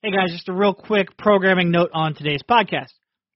[0.00, 2.92] Hey guys, just a real quick programming note on today's podcast.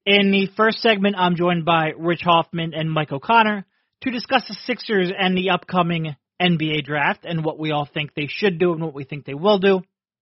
[0.06, 3.66] In the first segment, I'm joined by Rich Hofmann and Mike O'Connor
[4.02, 8.28] to discuss the Sixers and the upcoming NBA draft and what we all think they
[8.28, 9.80] should do and what we think they will do.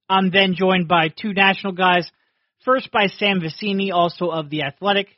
[0.09, 2.11] I'm then joined by two national guys,
[2.65, 5.09] first by Sam Vecenie, also of The Athletic,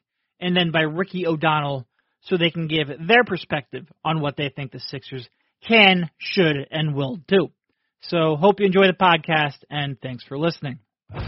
[0.40, 1.86] and then by Ricky O'Donnell,
[2.22, 5.28] so they can give their perspective on what they think the Sixers
[5.68, 7.52] can, should, and will do.
[8.00, 10.80] So hope you enjoy the podcast, and thanks for listening.
[11.14, 11.20] All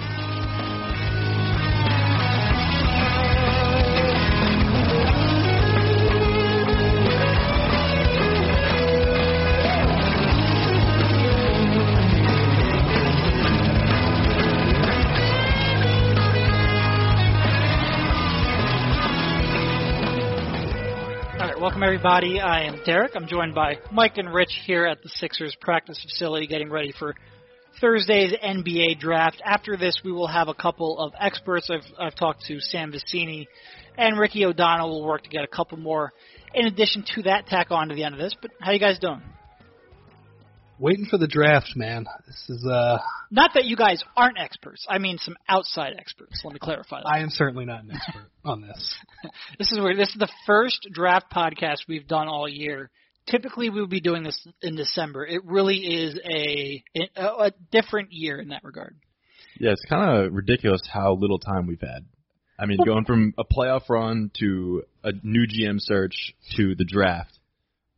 [21.41, 22.41] right, welcome everybody.
[22.41, 23.15] I am Derek.
[23.15, 27.15] I'm joined by Mike and Rich here at the Sixers practice facility getting ready for
[27.81, 29.43] Thursday's NBA draft.
[29.45, 31.71] After this, we will have a couple of experts.
[31.71, 33.47] I've, I've talked to Sam Vecenie
[33.97, 34.91] and Ricky O'Donnell.
[34.91, 36.13] We'll work to get a couple more
[36.55, 38.35] in addition to that tack on to the end of this.
[38.41, 39.23] But how you guys doing?
[40.79, 42.05] Waiting for the draft, man.
[42.27, 42.99] This is uh
[43.31, 44.85] Not that you guys aren't experts.
[44.89, 46.41] I mean some outside experts.
[46.43, 47.09] Let me clarify that.
[47.09, 48.95] I am certainly not an expert on this.
[49.59, 52.91] This is where this is the first draft podcast we've done all year.
[53.31, 55.27] Typically, we would be doing this in December.
[55.27, 56.85] It really is a
[57.17, 58.97] a, a different year in that regard.
[59.59, 62.07] Yeah, it's kind of ridiculous how little time we've had.
[62.59, 67.37] I mean, going from a playoff run to a new GM search to the draft,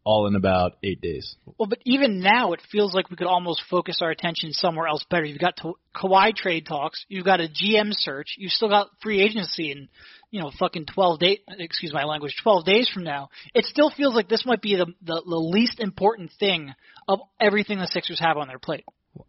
[0.02, 1.36] all in about eight days.
[1.58, 5.04] Well, but even now, it feels like we could almost focus our attention somewhere else
[5.10, 5.24] better.
[5.24, 7.04] You've got to, Kawhi trade talks.
[7.08, 8.36] You've got a GM search.
[8.38, 9.88] You've still got free agency in,
[10.36, 13.30] you know, fucking 12 days, excuse my language, 12 days from now.
[13.54, 16.74] It still feels like this might be the, the, the least important thing
[17.08, 18.84] of everything the Sixers have on their plate.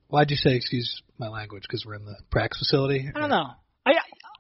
[0.09, 1.63] Why'd you say excuse my language?
[1.63, 3.09] Because we're in the practice facility.
[3.16, 3.52] I don't know.
[3.85, 3.94] I,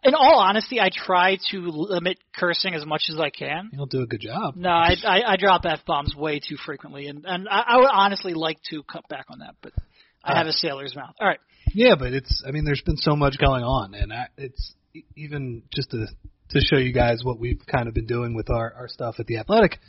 [0.03, 3.69] in all honesty, I try to limit cursing as much as I can.
[3.71, 4.57] You'll do a good job.
[4.57, 7.89] No, I, I, I drop f bombs way too frequently, and and I, I would
[7.89, 9.71] honestly like to cut back on that, but
[10.21, 10.53] I have a ah.
[10.53, 11.15] sailor's mouth.
[11.21, 11.39] All right.
[11.73, 12.43] Yeah, but it's.
[12.45, 14.73] I mean, there's been so much going on, and I, it's
[15.15, 16.07] even just to
[16.49, 19.27] to show you guys what we've kind of been doing with our our stuff at
[19.27, 19.79] the Athletic.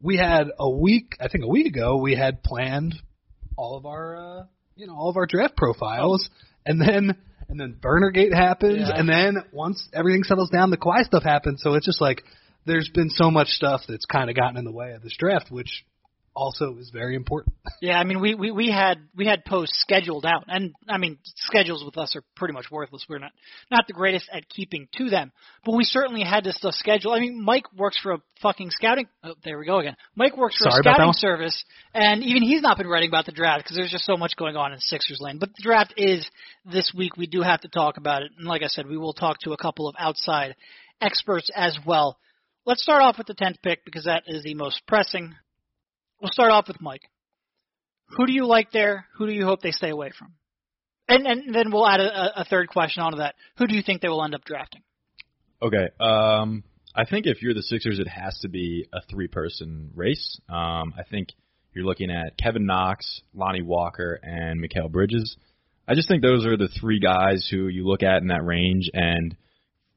[0.00, 2.94] We had a week, I think a week ago, we had planned
[3.56, 4.44] all of our, uh,
[4.76, 6.28] you know, all of our draft profiles,
[6.64, 7.16] and then
[7.48, 8.98] and then Burnergate happens, Yeah.
[8.98, 11.62] and then once everything settles down, the Kawhi stuff happens.
[11.62, 12.22] So it's just like
[12.66, 15.50] there's been so much stuff that's kind of gotten in the way of this draft,
[15.50, 15.84] which
[16.36, 17.54] also is very important.
[17.82, 21.18] Yeah, I mean, we, we, we had we had posts scheduled out, and I mean,
[21.36, 23.04] schedules with us are pretty much worthless.
[23.06, 23.32] We're not
[23.70, 25.30] not the greatest at keeping to them,
[25.62, 27.14] but we certainly had this stuff scheduled.
[27.14, 29.08] I mean, Mike works for a fucking scouting.
[29.22, 29.94] Oh, there we go again.
[30.16, 33.32] Mike works for Sorry a scouting service, and even he's not been writing about the
[33.32, 35.38] draft because there's just so much going on in Sixers land.
[35.38, 36.26] But the draft is
[36.64, 37.18] this week.
[37.18, 39.52] We do have to talk about it, and like I said, we will talk to
[39.52, 40.56] a couple of outside
[41.00, 42.18] experts as well.
[42.64, 45.34] Let's start off with the tenth pick because that is the most pressing.
[46.20, 47.02] We'll start off with Mike.
[48.16, 49.06] Who do you like there?
[49.16, 50.32] Who do you hope they stay away from?
[51.08, 53.34] And and then we'll add a, a third question onto that.
[53.58, 54.82] Who do you think they will end up drafting?
[55.62, 55.88] Okay.
[56.00, 60.40] Um, I think if you're the Sixers, it has to be a three-person race.
[60.48, 61.28] Um, I think
[61.74, 65.36] you're looking at Kevin Knox, Lonnie Walker, and Mikal Bridges.
[65.86, 68.90] I just think those are the three guys who you look at in that range
[68.92, 69.36] and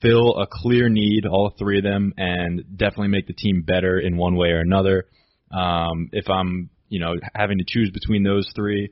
[0.02, 4.18] fill a clear need, all three of them, and definitely make the team better in
[4.18, 5.06] one way or another.
[5.52, 8.92] Um, if I'm, you know, having to choose between those three,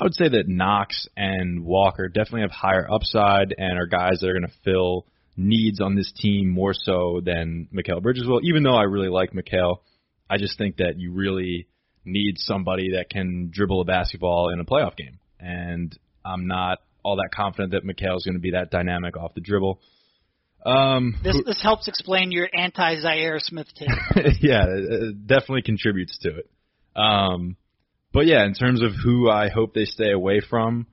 [0.00, 4.28] I would say that Knox and Walker definitely have higher upside and are guys that
[4.28, 5.06] are going to fill
[5.36, 8.40] needs on this team more so than Mikal Bridges will.
[8.44, 9.78] Even though I really like Mikal,
[10.28, 11.66] I just think that you really
[12.04, 15.18] need somebody that can dribble a basketball in a playoff game.
[15.38, 19.34] And I'm not all that confident that Mikal is going to be that dynamic off
[19.34, 19.80] the dribble.
[20.64, 23.88] Um, This this helps explain your anti Zhaire Smith take.
[24.40, 26.50] yeah, it it definitely contributes to it.
[26.94, 27.56] Um,
[28.12, 30.86] but yeah, in terms of who I hope they stay away from,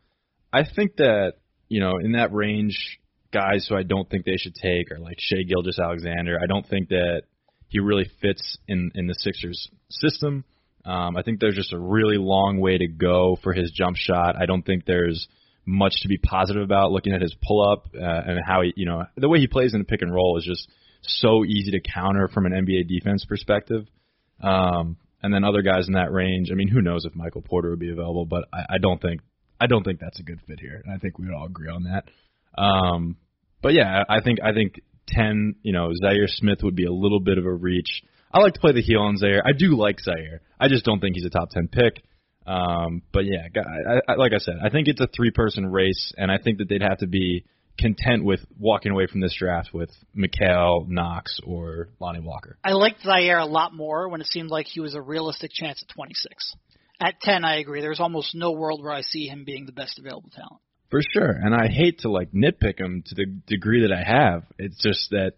[0.54, 1.34] I think that
[1.68, 3.00] you know in that range,
[3.34, 6.40] guys who I don't think they should take are like Shai Gilgeous-Alexander.
[6.42, 7.24] I don't think that
[7.68, 10.46] he really fits in in the Sixers system.
[10.86, 14.38] Um, I think there's just a really long way to go for his jump shot.
[14.42, 15.28] I don't think there's
[15.68, 18.86] much to be positive about looking at his pull up uh, and how he, you
[18.86, 20.68] know, the way he plays in the pick and roll is just
[21.02, 23.86] so easy to counter from an NBA defense perspective.
[24.42, 26.50] Um, and then other guys in that range.
[26.52, 29.22] I mean, who knows if Michael Porter would be available, but I, I don't think
[29.60, 30.82] I don't think that's a good fit here.
[30.86, 32.62] And I think we would all agree on that.
[32.62, 33.18] Um,
[33.62, 37.20] but yeah, I think I think ten, you know, Zhaire Smith would be a little
[37.20, 38.04] bit of a reach.
[38.32, 39.42] I like to play the heel on Zhaire.
[39.44, 40.40] I do like Zhaire.
[40.60, 42.04] I just don't think he's a top ten pick.
[42.48, 46.32] Um, but yeah, I, I, like I said, I think it's a three-person race, and
[46.32, 47.44] I think that they'd have to be
[47.78, 52.58] content with walking away from this draft with Mikal, Knox, or Lonnie Walker.
[52.64, 55.84] I liked Zhaire a lot more when it seemed like he was a realistic chance
[55.88, 56.56] at 26.
[57.00, 57.82] At 10, I agree.
[57.82, 60.62] There's almost no world where I see him being the best available talent.
[60.90, 64.46] For sure, and I hate to like nitpick him to the degree that I have.
[64.58, 65.34] It's just that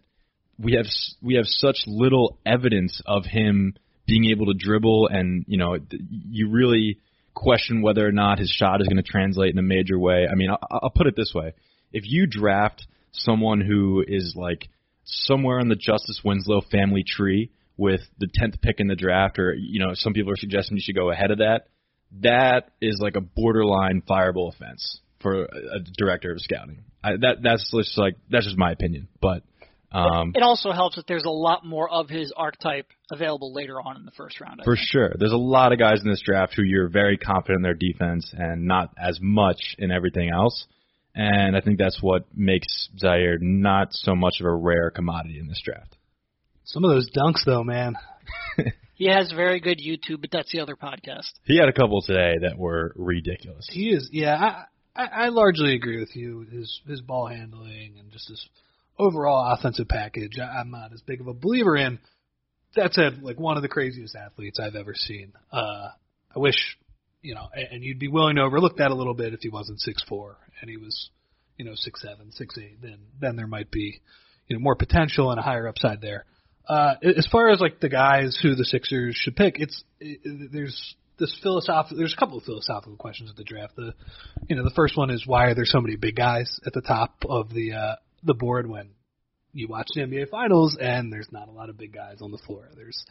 [0.60, 0.86] we have
[1.20, 3.74] we have such little evidence of him
[4.10, 5.78] being able to dribble, and you know,
[6.10, 6.98] you really
[7.32, 10.26] question whether or not his shot is going to translate in a major way.
[10.30, 11.54] I mean, I'll, I'll put it this way:
[11.92, 14.68] if you draft someone who is like
[15.04, 19.54] somewhere in the Justice Winslow family tree with the tenth pick in the draft, or
[19.54, 21.68] you know, some people are suggesting you should go ahead of that.
[22.22, 26.82] That is like a borderline fireable offense for a, a director of scouting.
[27.04, 29.44] I, that that's just like that's just my opinion, but.
[29.92, 33.96] Um, it also helps that there's a lot more of his archetype available later on
[33.96, 34.60] in the first round.
[34.60, 34.86] I for think.
[34.88, 37.74] sure, there's a lot of guys in this draft who you're very confident in their
[37.74, 40.66] defense and not as much in everything else.
[41.14, 45.48] And I think that's what makes Zhaire not so much of a rare commodity in
[45.48, 45.96] this draft.
[46.64, 47.96] Some of those dunks, though, man.
[48.94, 51.32] he has very good YouTube, but that's the other podcast.
[51.44, 53.68] He had a couple today that were ridiculous.
[53.72, 54.66] He is, yeah.
[54.94, 56.46] I, I largely agree with you.
[56.52, 58.48] His his ball handling and just his
[59.00, 60.38] overall offensive package.
[60.38, 61.98] I, I'm not as big of a believer in.
[62.76, 65.32] That said, like one of the craziest athletes I've ever seen.
[65.52, 65.88] Uh,
[66.34, 66.78] I wish,
[67.22, 69.48] you know, and, and you'd be willing to overlook that a little bit if he
[69.48, 71.10] wasn't six four and he was,
[71.56, 72.80] you know, six seven, six eight.
[72.80, 74.00] Then then there might be,
[74.46, 76.26] you know, more potential and a higher upside there.
[76.68, 80.94] Uh, as far as like the guys who the Sixers should pick, it's it, there's
[81.18, 81.98] this philosophical.
[81.98, 83.74] There's a couple of philosophical questions at the draft.
[83.76, 83.94] The,
[84.48, 86.80] you know, the first one is why are there so many big guys at the
[86.80, 88.90] top of the uh, the board when
[89.52, 92.38] you watch the NBA Finals and there's not a lot of big guys on the
[92.38, 92.68] floor.
[92.76, 93.04] There's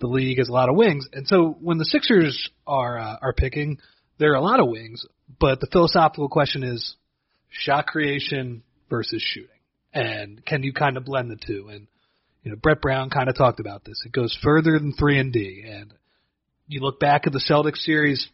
[0.00, 3.32] the league has a lot of wings, and so when the Sixers are uh, are
[3.32, 3.78] picking,
[4.18, 5.04] there are a lot of wings.
[5.40, 6.96] But the philosophical question is
[7.48, 9.50] shot creation versus shooting,
[9.92, 11.68] and can you kind of blend the two?
[11.68, 11.86] And
[12.42, 14.02] you know, Brett Brown kind of talked about this.
[14.04, 15.92] It goes further than three and D, and
[16.66, 18.28] you look back at the Celtics series,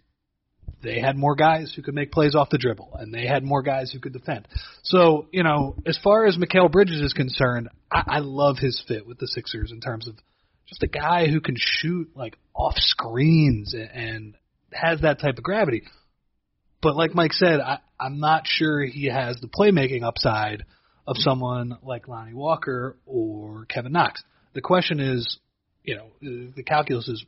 [0.83, 3.63] they had more guys who could make plays off the dribble, and they had more
[3.63, 4.49] guys who could defend.
[4.83, 9.07] So, you know, as far as Mikal Bridges is concerned, I, I love his fit
[9.07, 10.15] with the Sixers in terms of
[10.69, 14.35] just a guy who can shoot like off screens and, and
[14.73, 15.83] has that type of gravity.
[16.83, 20.65] But like Mike said, I, I'm not sure he has the playmaking upside
[21.07, 24.23] of someone like Lonnie Walker or Kevin Knox.
[24.55, 25.39] The question is,
[25.83, 27.25] you know, the calculus is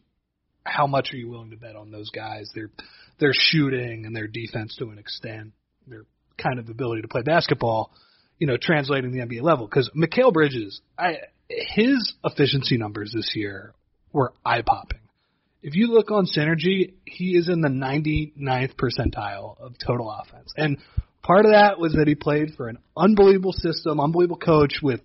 [0.64, 2.50] how much are you willing to bet on those guys?
[2.54, 2.70] Their
[3.22, 5.52] their shooting and their defense to an extent,
[5.86, 6.02] their
[6.36, 7.92] kind of ability to play basketball,
[8.38, 9.66] you know, translating the NBA level.
[9.66, 13.74] Because Mikal Bridges, I his efficiency numbers this year
[14.12, 14.98] were eye popping.
[15.62, 20.52] If you look on Synergy, he is in the 99th percentile of total offense.
[20.56, 20.78] And
[21.22, 25.00] part of that was that he played for an unbelievable system, unbelievable coach with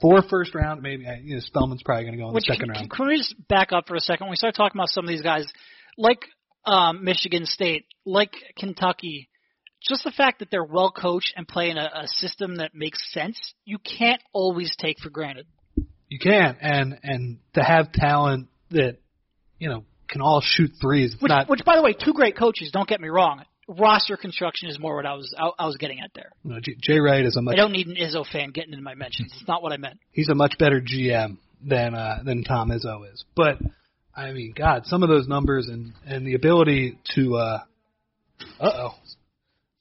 [0.00, 0.82] four first round.
[0.82, 2.90] Maybe you know Spellman's probably going to go in Which, the second can, round.
[2.90, 4.26] Can we just back up for a second?
[4.26, 5.46] When we start talking about some of these guys,
[5.96, 6.26] like
[6.64, 9.28] um, Michigan State, like Kentucky,
[9.80, 13.12] just the fact that they're well coached and play in a, a system that makes
[13.12, 15.46] sense, you can't always take for granted.
[16.08, 18.98] You can't, and and to have talent that
[19.58, 21.16] you know can all shoot threes.
[21.18, 22.70] Which, not, which, by the way, two great coaches.
[22.70, 26.00] Don't get me wrong roster construction is more what I was I, I was getting
[26.00, 26.30] at there.
[26.44, 27.54] No, Jay Wright is a much.
[27.54, 29.32] I don't need an Izzo fan getting into my mentions.
[29.38, 29.98] It's not what I meant.
[30.10, 33.24] He's a much better GM than uh, than Tom Izzo is.
[33.34, 33.58] But
[34.14, 37.36] I mean, God, some of those numbers and and the ability to.
[37.36, 37.58] Uh
[38.60, 38.94] oh,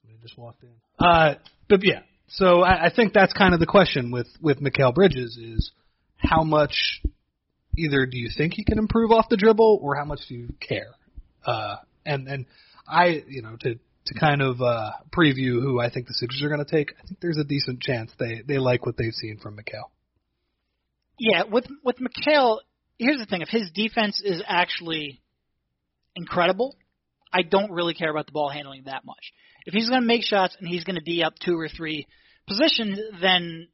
[0.02, 0.70] somebody just walked in.
[1.00, 1.36] Uh,
[1.68, 5.38] but yeah, so I, I think that's kind of the question with with Mikal Bridges
[5.38, 5.72] is
[6.18, 7.02] how much
[7.78, 10.50] either do you think he can improve off the dribble or how much do you
[10.60, 10.96] care?
[11.46, 12.46] Uh, and and
[12.88, 16.50] I, you know, to to kind of uh, preview who I think the Sixers are
[16.50, 19.38] going to take, I think there's a decent chance they they like what they've seen
[19.42, 19.90] from Mikal.
[21.20, 22.60] Yeah, with with Mikal,
[23.02, 25.22] here's the thing: if his defense is actually
[26.16, 26.76] incredible,
[27.34, 29.34] I don't really care about the ball handling that much.
[29.66, 32.08] If he's going to make shots and he's going to D up two or three
[32.48, 33.68] positions, then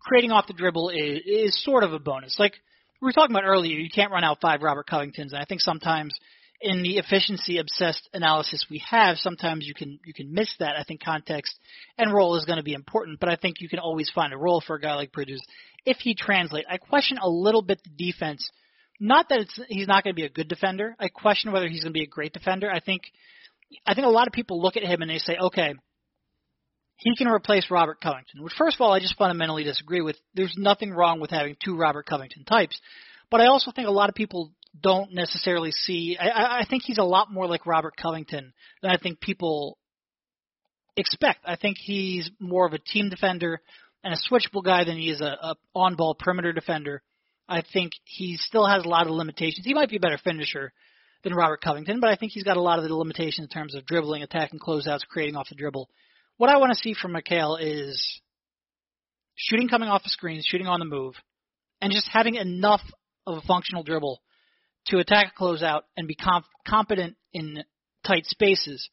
[0.00, 2.36] creating off the dribble is, is sort of a bonus.
[2.38, 2.54] Like
[3.00, 5.60] we were talking about earlier, you can't run out five Robert Covingtons, and I think
[5.60, 6.14] sometimes
[6.60, 10.76] in the efficiency obsessed analysis we have, sometimes you can you can miss that.
[10.76, 11.56] I think context
[11.96, 14.38] and role is going to be important, but I think you can always find a
[14.38, 15.42] role for a guy like Bridges
[15.84, 16.64] if he translate.
[16.68, 18.50] I question a little bit the defense.
[19.00, 20.96] Not that it's he's not going to be a good defender.
[20.98, 22.70] I question whether he's going to be a great defender.
[22.70, 23.02] I think
[23.86, 25.74] I think a lot of people look at him and they say, okay,
[26.96, 28.42] he can replace Robert Covington.
[28.42, 30.16] Which first of all, I just fundamentally disagree with.
[30.34, 32.80] There's nothing wrong with having two Robert Covington types.
[33.30, 36.16] But I also think a lot of people don't necessarily see.
[36.18, 39.78] I, I think he's a lot more like Robert Covington than I think people
[40.96, 41.40] expect.
[41.44, 43.60] I think he's more of a team defender
[44.04, 47.02] and a switchable guy than he is a, a on-ball perimeter defender.
[47.48, 49.64] I think he still has a lot of limitations.
[49.64, 50.72] He might be a better finisher
[51.24, 53.74] than Robert Covington, but I think he's got a lot of the limitations in terms
[53.74, 55.88] of dribbling, attacking closeouts, creating off the dribble.
[56.36, 58.20] What I want to see from Mikal is
[59.34, 61.14] shooting coming off the screens, shooting on the move,
[61.80, 62.82] and just having enough
[63.26, 64.20] of a functional dribble
[64.88, 67.62] to attack a closeout and be comp- competent in
[68.06, 68.88] tight spaces.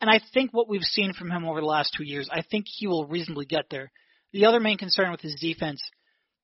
[0.00, 2.66] And I think what we've seen from him over the last two years, I think
[2.66, 3.92] he will reasonably get there.
[4.32, 5.82] The other main concern with his defense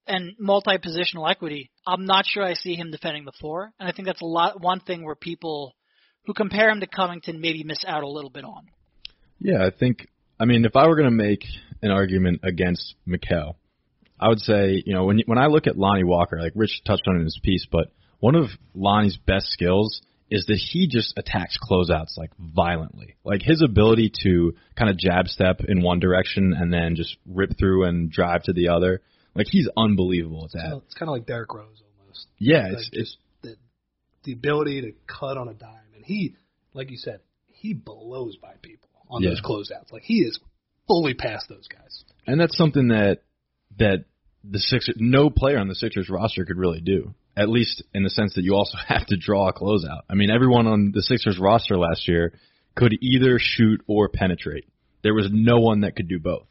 [0.06, 4.06] and multi-positional equity, I'm not sure I see him defending the floor, and I think
[4.06, 5.74] that's a lot one thing where people
[6.26, 8.66] who compare him to Covington maybe miss out a little bit on.
[9.38, 10.08] Yeah, I think.
[10.38, 11.44] I mean, if I were going to make
[11.82, 13.54] an argument against Mikal,
[14.20, 17.06] I would say, you know, when when I look at Lonnie Walker, like Rich touched
[17.06, 21.56] on in his piece, but one of Lonnie's best skills is that he just attacks
[21.58, 23.14] closeouts like violently.
[23.24, 27.56] Like his ability to kind of jab step in one direction and then just rip
[27.58, 29.02] through and drive to the other.
[29.34, 30.76] Like he's unbelievable at that.
[30.86, 32.26] It's kind of like Derrick Rose almost.
[32.38, 33.56] Yeah, Like, it's it's the,
[34.24, 36.34] the ability to cut on a dime, and he,
[36.74, 39.30] like you said, he blows by people on Yeah.
[39.30, 39.92] those closeouts.
[39.92, 40.40] Like he is
[40.88, 42.04] fully past those guys.
[42.26, 43.22] and that's something that
[43.78, 44.04] that
[44.42, 47.14] the Sixers no player on the Sixers roster could really do.
[47.36, 50.02] At least in the sense that you also have to draw a closeout.
[50.08, 52.32] I mean, everyone on the Sixers roster last year
[52.74, 54.66] could either shoot or penetrate.
[55.02, 56.46] There was no one that could do both.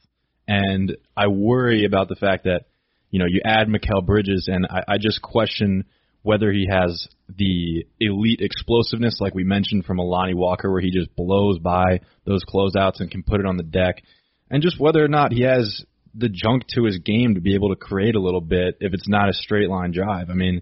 [0.48, 2.66] And I worry about the fact that,
[3.10, 5.86] you know, you add Mikal Bridges and I, I just question
[6.22, 10.90] whether he has the elite explosiveness like we mentioned from a Lonnie Walker where he
[10.90, 14.02] just blows by those closeouts and can put it on the deck.
[14.50, 17.70] And just whether or not he has the junk to his game to be able
[17.70, 20.30] to create a little bit if it's not a straight line drive.
[20.30, 20.62] I mean,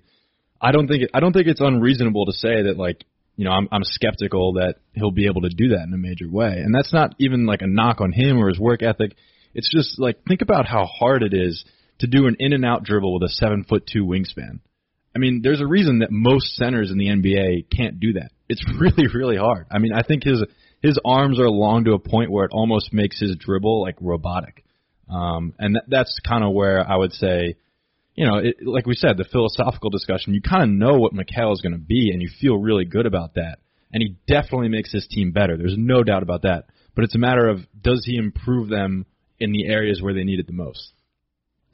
[0.63, 3.03] I don't think I don't think it's unreasonable to say that like
[3.35, 6.29] you know I'm I'm skeptical that he'll be able to do that in a major
[6.29, 9.15] way, and that's not even like a knock on him or his work ethic.
[9.53, 11.65] It's just like think about how hard it is
[11.99, 14.61] to do an in and out dribble with a seven foot two wingspan.
[15.15, 18.31] I mean, there's a reason that most centers in the NBA can't do that.
[18.47, 19.67] It's really really hard.
[19.69, 20.43] I mean, I think his
[20.81, 24.63] his arms are long to a point where it almost makes his dribble like robotic.
[25.09, 27.55] Um, and that, that's kind of where I would say,
[28.15, 31.53] you know, it, like we said, the philosophical discussion, you kind of know what Mikal
[31.53, 33.57] is going to be, and you feel really good about that.
[33.91, 35.57] And he definitely makes his team better.
[35.57, 36.65] There's no doubt about that.
[36.95, 39.05] But it's a matter of does he improve them
[39.39, 40.91] in the areas where they need it the most?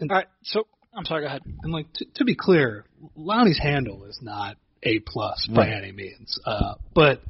[0.01, 1.23] All right, so I'm sorry.
[1.23, 1.41] Go ahead.
[1.63, 5.73] And like to, to be clear, Lonnie's handle is not a plus by Right.
[5.83, 7.21] any means, uh, but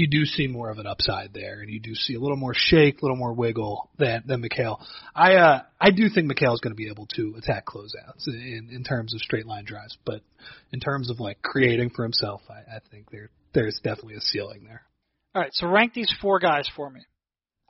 [0.00, 2.54] you do see more of an upside there, and you do see a little more
[2.54, 4.82] shake, a little more wiggle than than Mikal.
[5.14, 8.70] I uh, I do think Mikal is going to be able to attack closeouts in
[8.72, 10.22] in terms of straight line drives, but
[10.72, 14.64] in terms of like creating for himself, I, I think there there's definitely a ceiling
[14.64, 14.82] there.
[15.34, 17.00] All right, so rank these four guys for me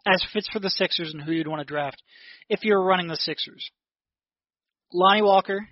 [0.07, 2.01] as fits for the Sixers and who you'd want to draft
[2.49, 3.71] if you're running the Sixers.
[4.93, 5.69] Lonnie Walker,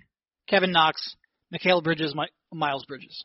[0.47, 1.15] Kevin Knox,
[1.53, 3.23] Mikal Bridges, Mi- Miles Bridges.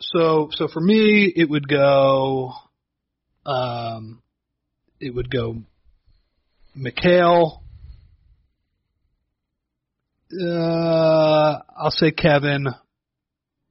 [0.00, 2.52] So so for me, it would go,
[3.46, 4.22] um,
[5.00, 5.56] it would go,
[6.76, 7.60] Mikal.
[10.32, 12.66] Uh, I'll say Kevin,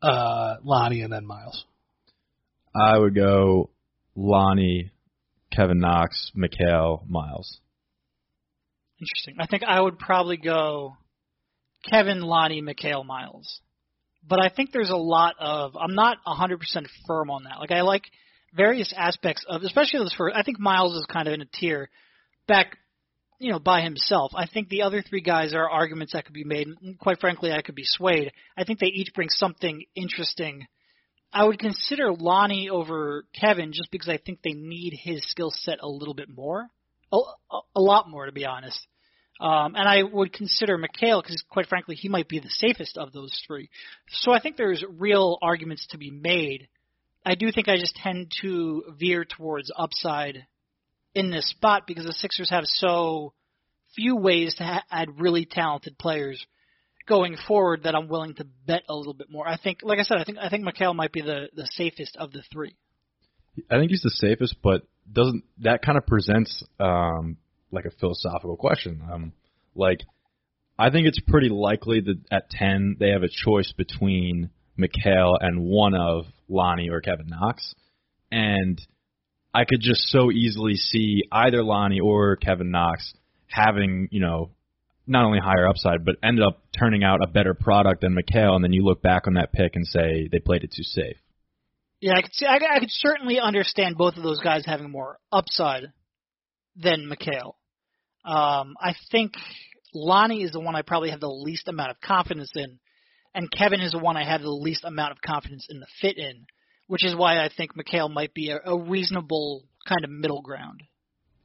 [0.02, 1.66] uh, Lonnie, and then Miles.
[2.76, 3.72] I would go
[4.16, 4.92] Lonnie,
[5.52, 7.60] Kevin Knox, Mikal, Miles.
[9.00, 9.36] Interesting.
[9.40, 10.96] I think I would probably go
[11.90, 13.62] Kevin, Lonnie, Mikal, Miles.
[14.28, 16.60] But I think there's a lot of I'm not 100%
[17.08, 17.60] firm on that.
[17.60, 18.04] Like I like
[18.54, 21.90] various aspects of especially this first I think Miles is kind of in a tier
[22.48, 22.78] back
[23.40, 24.32] you know by himself.
[24.36, 27.52] I think the other three guys are arguments that could be made and quite frankly
[27.52, 28.32] I could be swayed.
[28.56, 30.68] I think they each bring something interesting.
[31.34, 35.80] I would consider Lonnie over Kevin just because I think they need his skill set
[35.82, 36.68] a little bit more.
[37.14, 38.86] A, a, a lot more to be honest.
[39.42, 43.12] Um, and I would consider Mikal because, quite frankly, he might be the safest of
[43.12, 43.70] those three.
[44.08, 46.68] So I think there's real arguments to be made.
[47.26, 50.46] I do think I just tend to veer towards upside
[51.16, 53.34] in this spot because the Sixers have so
[53.96, 56.46] few ways to ha- add really talented players
[57.08, 59.48] going forward that I'm willing to bet a little bit more.
[59.48, 62.16] I think, like I said, I think I think Mikal might be the the safest
[62.16, 62.76] of the three.
[63.72, 67.38] I think he's the safest, but doesn't that kind of presents um,
[67.72, 69.02] like a philosophical question?
[69.12, 69.34] Um,
[69.76, 70.02] like,
[70.78, 74.50] I think it's pretty likely that at ten they have a choice between
[74.80, 77.76] Mikal and one of Lonnie or Kevin Knox,
[78.32, 78.82] and
[79.54, 83.14] I could just so easily see either Lonnie or Kevin Knox
[83.48, 84.52] having you know
[85.08, 88.64] not only higher upside, but ended up turning out a better product than Mikal, and
[88.64, 91.18] then you look back on that pick and say they played it too safe.
[92.00, 92.46] Yeah, I could see.
[92.46, 95.92] I, I could certainly understand both of those guys having more upside
[96.76, 97.54] than Mikal.
[98.24, 99.34] Um, I think
[99.94, 102.80] Lonnie is the one I probably have the least amount of confidence in,
[103.34, 106.18] and Kevin is the one I have the least amount of confidence in the fit
[106.18, 106.46] in,
[106.88, 110.84] which is why I think Mikal might be a, a reasonable kind of middle ground.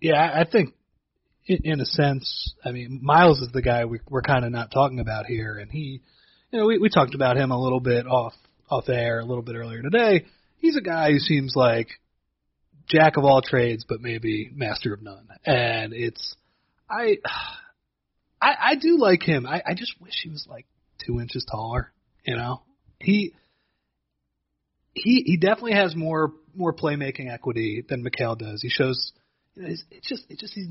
[0.00, 0.74] Yeah, I think
[1.46, 4.70] in, in a sense, I mean, Miles is the guy we, we're kind of not
[4.70, 6.02] talking about here, and he,
[6.50, 8.34] you know, we, we talked about him a little bit off
[8.68, 10.26] off air a little bit earlier today.
[10.58, 11.86] He's a guy who seems like
[12.88, 16.36] jack of all trades, but maybe master of none, and it's
[16.90, 17.18] I.
[18.38, 19.46] I, I do like him.
[19.46, 20.66] I, I just wish he was like
[21.06, 21.90] two inches taller.
[22.24, 22.62] You know,
[23.00, 23.32] he
[24.92, 28.60] he he definitely has more more playmaking equity than Mikal does.
[28.60, 29.12] He shows
[29.54, 30.68] you know, it's, it's just it just he's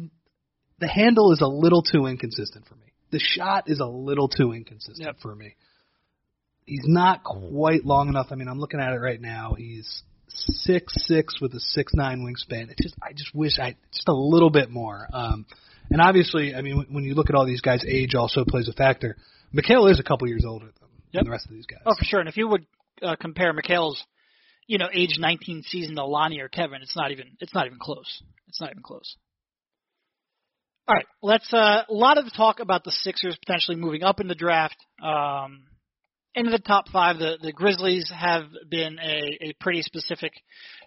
[0.80, 2.94] the handle is a little too inconsistent for me.
[3.12, 5.16] The shot is a little too inconsistent Yep.
[5.22, 5.56] for me.
[6.66, 8.28] He's not quite long enough.
[8.32, 9.54] I mean, I'm looking at it right now.
[9.58, 12.70] He's six six with a six nine wingspan.
[12.70, 15.08] It just I just wish I just a little bit more.
[15.14, 15.46] Um,
[15.90, 18.68] and obviously, I mean, when- when you look at all these guys, age also plays
[18.68, 19.18] a factor.
[19.54, 21.14] Mikal is a couple years older than, Yep.
[21.14, 21.82] than the rest of these guys.
[21.86, 22.20] Oh, for sure.
[22.20, 22.66] And if you would
[23.02, 24.04] uh, compare Mikal's,
[24.68, 27.78] you know, age 19 season to Lonnie or Kevin, it's not even it's not even
[27.80, 28.22] close.
[28.48, 29.16] It's not even close.
[30.88, 31.52] All right, let's.
[31.52, 34.78] Uh, a lot of talk about the Sixers potentially moving up in the draft.
[35.02, 35.64] Um,
[36.36, 40.34] into the top five, the the Grizzlies have been a, a pretty specific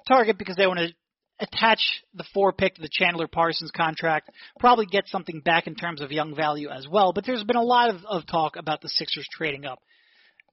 [0.06, 0.94] target because they want to
[1.40, 1.80] attach
[2.14, 6.10] the four pick to the Chandler Parsons contract, probably get something back in terms of
[6.10, 7.12] young value as well.
[7.12, 9.78] But there's been a lot of, of talk about the Sixers trading up.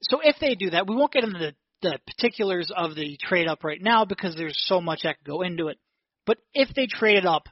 [0.03, 3.47] So if they do that, we won't get into the, the particulars of the trade
[3.47, 5.79] up right now because there's so much that could go into it.
[6.25, 7.47] But if they traded up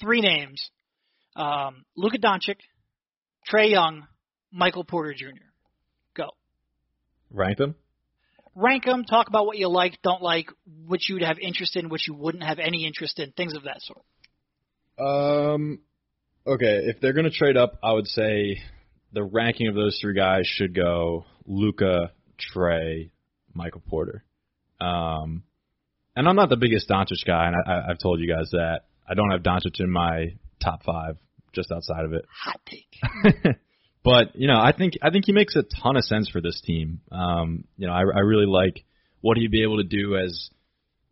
[0.00, 0.70] three names,
[1.36, 2.56] um, Luka Doncic,
[3.50, 4.06] Trae Young,
[4.50, 5.51] Michael Porter Jr.
[7.32, 7.74] Rank them.
[8.54, 10.50] Rank them, talk about what you like, don't like,
[10.86, 13.64] what you would have interest in, what you wouldn't have any interest in, things of
[13.64, 14.04] that sort.
[14.98, 15.80] Um,
[16.46, 18.60] okay, if they're going to trade up, I would say
[19.12, 22.12] the ranking of those three guys should go Luka,
[22.54, 23.10] Trae,
[23.54, 24.22] Michael Porter.
[24.80, 25.44] Um,
[26.14, 28.80] and I'm not the biggest Doncic guy, and I, I've told you guys that.
[29.08, 31.16] I don't have Doncic in my top five,
[31.54, 32.24] just outside of it.
[32.44, 33.56] Hot take.
[34.04, 36.60] but you know, I think I think he makes a ton of sense for this
[36.64, 37.00] team.
[37.10, 38.84] Um, you know, I, I really like
[39.20, 40.50] what he'd be able to do as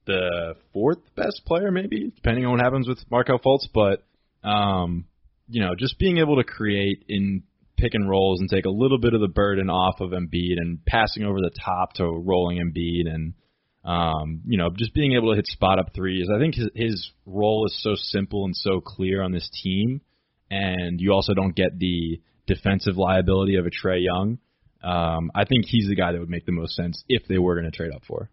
[0.07, 3.69] the fourth best player, maybe depending on what happens with Markelle Fultz.
[3.73, 4.05] But
[4.47, 5.07] um,
[5.49, 7.45] you know, just being able to create in
[7.77, 10.85] pick and rolls and take a little bit of the burden off of Embiid and
[10.85, 13.35] passing over the top to rolling Embiid and
[13.83, 16.29] um, you know, just being able to hit spot up threes.
[16.35, 20.03] I think his, his role is so simple and so clear on this team,
[20.51, 22.21] and you also don't get the
[22.55, 24.39] defensive liability of a Trae Young.
[24.83, 27.55] Um, I think he's the guy that would make the most sense if they were
[27.55, 28.31] going to trade up for.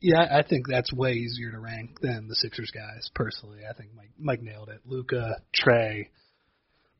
[0.00, 3.10] Yeah, I think that's way easier to rank than the Sixers guys.
[3.14, 4.80] Personally, I think Mike Mike nailed it.
[4.84, 6.08] Luka, Trae,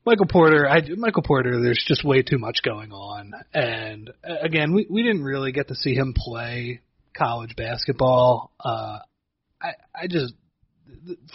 [0.05, 0.67] Michael Porter.
[0.67, 1.61] I Michael Porter.
[1.61, 5.67] There's just way too much going on, and uh, again, we we didn't really get
[5.67, 6.81] to see him play
[7.15, 8.51] college basketball.
[8.59, 8.99] Uh,
[9.61, 10.33] I I just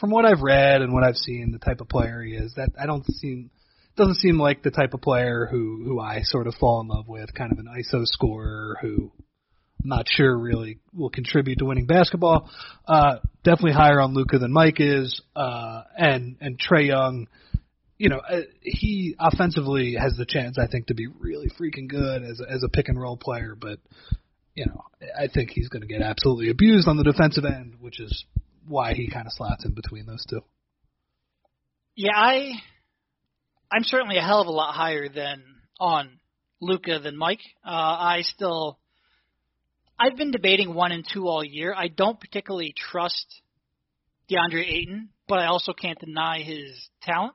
[0.01, 2.71] from what I've read and what I've seen, the type of player he is, that
[2.79, 3.51] I don't seem
[4.01, 7.07] doesn't seem like the type of player who who I sort of fall in love
[7.07, 7.35] with.
[7.35, 9.13] Kind of an ISO scorer who
[9.83, 12.51] I'm not sure really will contribute to winning basketball.
[12.87, 17.29] Uh, definitely higher on Luka than Mike is, uh, and and Trae Young.
[17.99, 22.23] You know, uh, he offensively has the chance, I think, to be really freaking good
[22.23, 23.55] as a, as a pick and roll player.
[23.55, 23.81] But
[24.55, 24.85] you know,
[25.19, 28.25] I think he's going to get absolutely abused on the defensive end, which is
[28.67, 30.41] why he kind of slots in between those two.
[31.97, 32.53] Yeah, I
[33.73, 35.43] I'm certainly a hell of a lot higher than
[35.79, 36.19] on
[36.61, 37.41] Luka than Mike.
[37.65, 38.79] Uh, I still
[39.99, 41.75] I've been debating one and two all year.
[41.77, 43.27] I don't particularly trust
[44.31, 47.35] DeAndre Ayton, but I also can't deny his talent.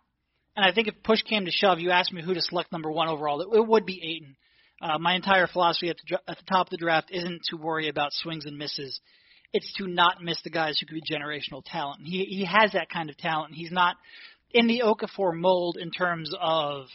[0.55, 2.91] And I think if push came to shove, you asked me who to select number
[2.91, 4.35] one overall, it, would be Ayton.
[4.81, 7.87] Uh, my entire philosophy at the, at the top of the draft isn't to worry
[7.87, 8.99] about swings and misses.
[9.53, 12.01] It's to not miss the guys who could be generational talent.
[12.03, 13.53] He he has that kind of talent.
[13.53, 13.95] He's not
[14.55, 16.85] in the Okafor mold in terms of,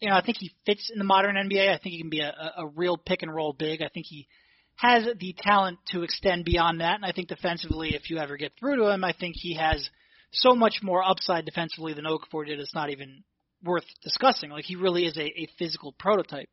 [0.00, 1.72] you know, I think he fits in the modern NBA.
[1.72, 3.82] I think he can be a, a real pick and roll big.
[3.82, 4.26] I think he
[4.74, 6.96] has the talent to extend beyond that.
[6.96, 9.88] And I think defensively, if you ever get through to him, I think he has
[10.32, 12.58] so much more upside defensively than Okafor did.
[12.58, 13.22] It's not even
[13.62, 14.50] worth discussing.
[14.50, 16.48] Like he really is a, a physical prototype.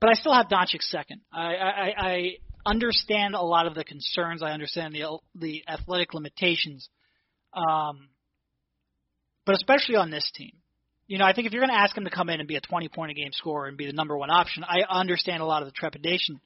[0.00, 1.20] But I still have Doncic second.
[1.30, 2.30] I, I, I
[2.64, 4.42] understand a lot of the concerns.
[4.42, 6.88] I understand the the athletic limitations.
[7.54, 8.08] Um,
[9.46, 10.52] but especially on this team,
[11.06, 12.56] You know, I think if you're going to ask him to come in and be
[12.56, 15.46] a 20 point a game scorer and be the number one option, I understand a
[15.46, 16.40] lot of the trepidation.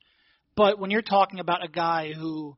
[0.55, 2.57] But when you're talking about a guy who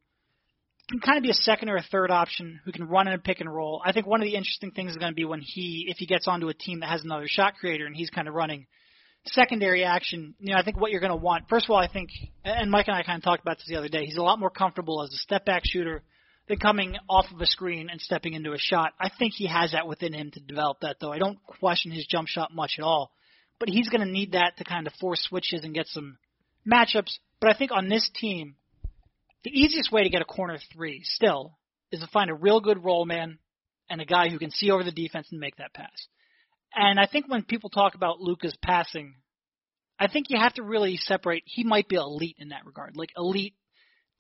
[0.91, 3.19] can kind of be a second or a third option, who can run in a
[3.19, 5.41] pick and roll, I think one of the interesting things is going to be when
[5.41, 8.27] he, if he gets onto a team that has another shot creator and he's kind
[8.27, 8.67] of running
[9.27, 10.35] secondary action.
[10.41, 11.49] You know, I think what you're going to want.
[11.49, 12.11] First of all, I think,
[12.45, 14.05] and Mike and I kind of talked about this the other day.
[14.05, 16.03] He's a lot more comfortable as a step back shooter
[16.49, 18.93] than coming off of a screen and stepping into a shot.
[19.01, 21.13] I think he has that within him to develop that, though.
[21.13, 23.13] I don't question his jump shot much at all.
[23.61, 26.19] But he's going to need that to kind of force switches and get some
[26.71, 27.19] matchups.
[27.41, 28.57] But I think on this team,
[29.45, 31.59] the easiest way to get a corner three still
[31.93, 33.39] is to find a real good roll man
[33.89, 36.09] and a guy who can see over the defense and make that pass.
[36.75, 39.15] And I think when people talk about Luka's passing,
[39.99, 41.43] I think you have to really separate.
[41.47, 43.55] He might be elite in that regard, like elite,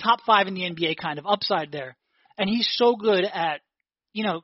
[0.01, 1.97] top five in the NBA kind of upside there
[2.39, 3.61] and he's so good at,
[4.13, 4.43] you know,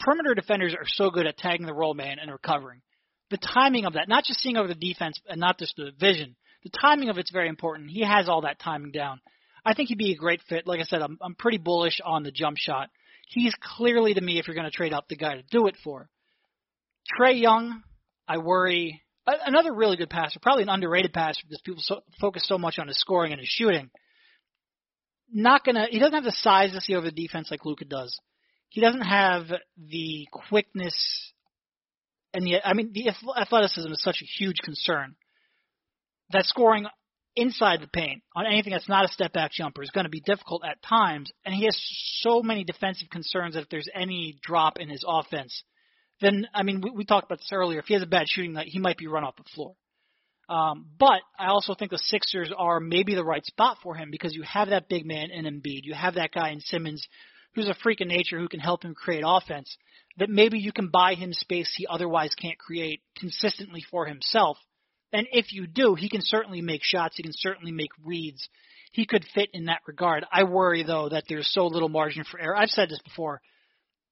[0.00, 2.82] perimeter defenders are so good at tagging the roll man and recovering.
[3.30, 6.36] The timing of that, not just seeing over the defense and not just the vision,
[6.62, 7.90] the timing of it's very important.
[7.90, 9.20] He has all that timing down.
[9.64, 10.66] I think he'd be a great fit.
[10.66, 12.88] Like I said, I'm, I'm pretty bullish on the jump shot.
[13.28, 15.76] He's clearly to me, if you're going to trade up, the guy to do it
[15.82, 16.08] for.
[17.18, 17.82] Trae Young,
[18.28, 19.02] I worry.
[19.26, 22.86] Another really good passer, probably an underrated passer because people so, focus so much on
[22.86, 23.90] his scoring and his shooting
[25.32, 25.86] not gonna.
[25.90, 28.18] He doesn't have the size to see over the defense like Luka does.
[28.68, 31.32] He doesn't have the quickness
[32.34, 32.56] and the.
[32.64, 35.16] I mean, the athleticism is such a huge concern
[36.30, 36.86] that scoring
[37.36, 40.20] inside the paint on anything that's not a step back jumper is going to be
[40.20, 41.30] difficult at times.
[41.44, 41.78] And he has
[42.20, 45.62] so many defensive concerns that if there's any drop in his offense,
[46.20, 47.78] then I mean, we, we talked about this earlier.
[47.78, 49.74] If he has a bad shooting night, he might be run off the floor.
[50.48, 54.34] Um, but I also think the Sixers are maybe the right spot for him because
[54.34, 57.06] you have that big man in Embiid, you have that guy in Simmons,
[57.54, 59.76] who's a freak of nature who can help him create offense.
[60.18, 64.56] That maybe you can buy him space he otherwise can't create consistently for himself.
[65.12, 67.16] And if you do, he can certainly make shots.
[67.16, 68.48] He can certainly make reads.
[68.92, 70.24] He could fit in that regard.
[70.32, 72.56] I worry though that there's so little margin for error.
[72.56, 73.40] I've said this before.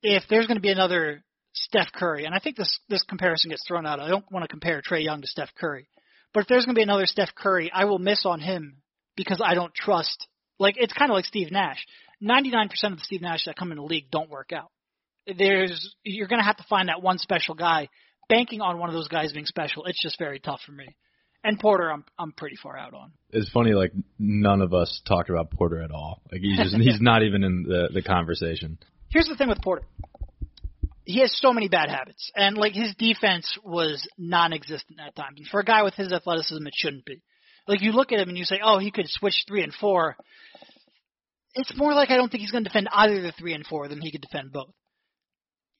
[0.03, 3.67] If there's going to be another Steph Curry, and I think this this comparison gets
[3.67, 4.01] thrown out.
[4.01, 5.87] I don't want to compare Trae Young to Steph Curry.
[6.35, 8.83] But if there's going to be another Steph Curry, I will miss on him
[9.17, 10.27] because I don't trust.
[10.59, 11.87] Like it's kind of like Steve Nash.
[12.23, 14.71] 99% of the Steve Nash that come in the league don't work out.
[15.27, 17.89] There's you're going to have to find that one special guy.
[18.29, 20.97] Banking on one of those guys being special, it's just very tough for me.
[21.45, 23.13] And Porter, I'm I'm pretty far out on.
[23.31, 26.23] It's funny, like none of us talked about Porter at all.
[26.33, 28.79] Like he's just he's not even in the the conversation.
[29.11, 29.85] Here's the thing with Porter
[31.05, 35.47] he has so many bad habits, and like his defense was non-existent at times.
[35.51, 37.23] For a guy with his athleticism, it shouldn't be.
[37.69, 40.17] Like you look at him and you say, "Oh, he could switch three and four.
[41.55, 43.89] It's more like I don't think he's going to defend either the three and four
[43.89, 44.75] than he could defend both.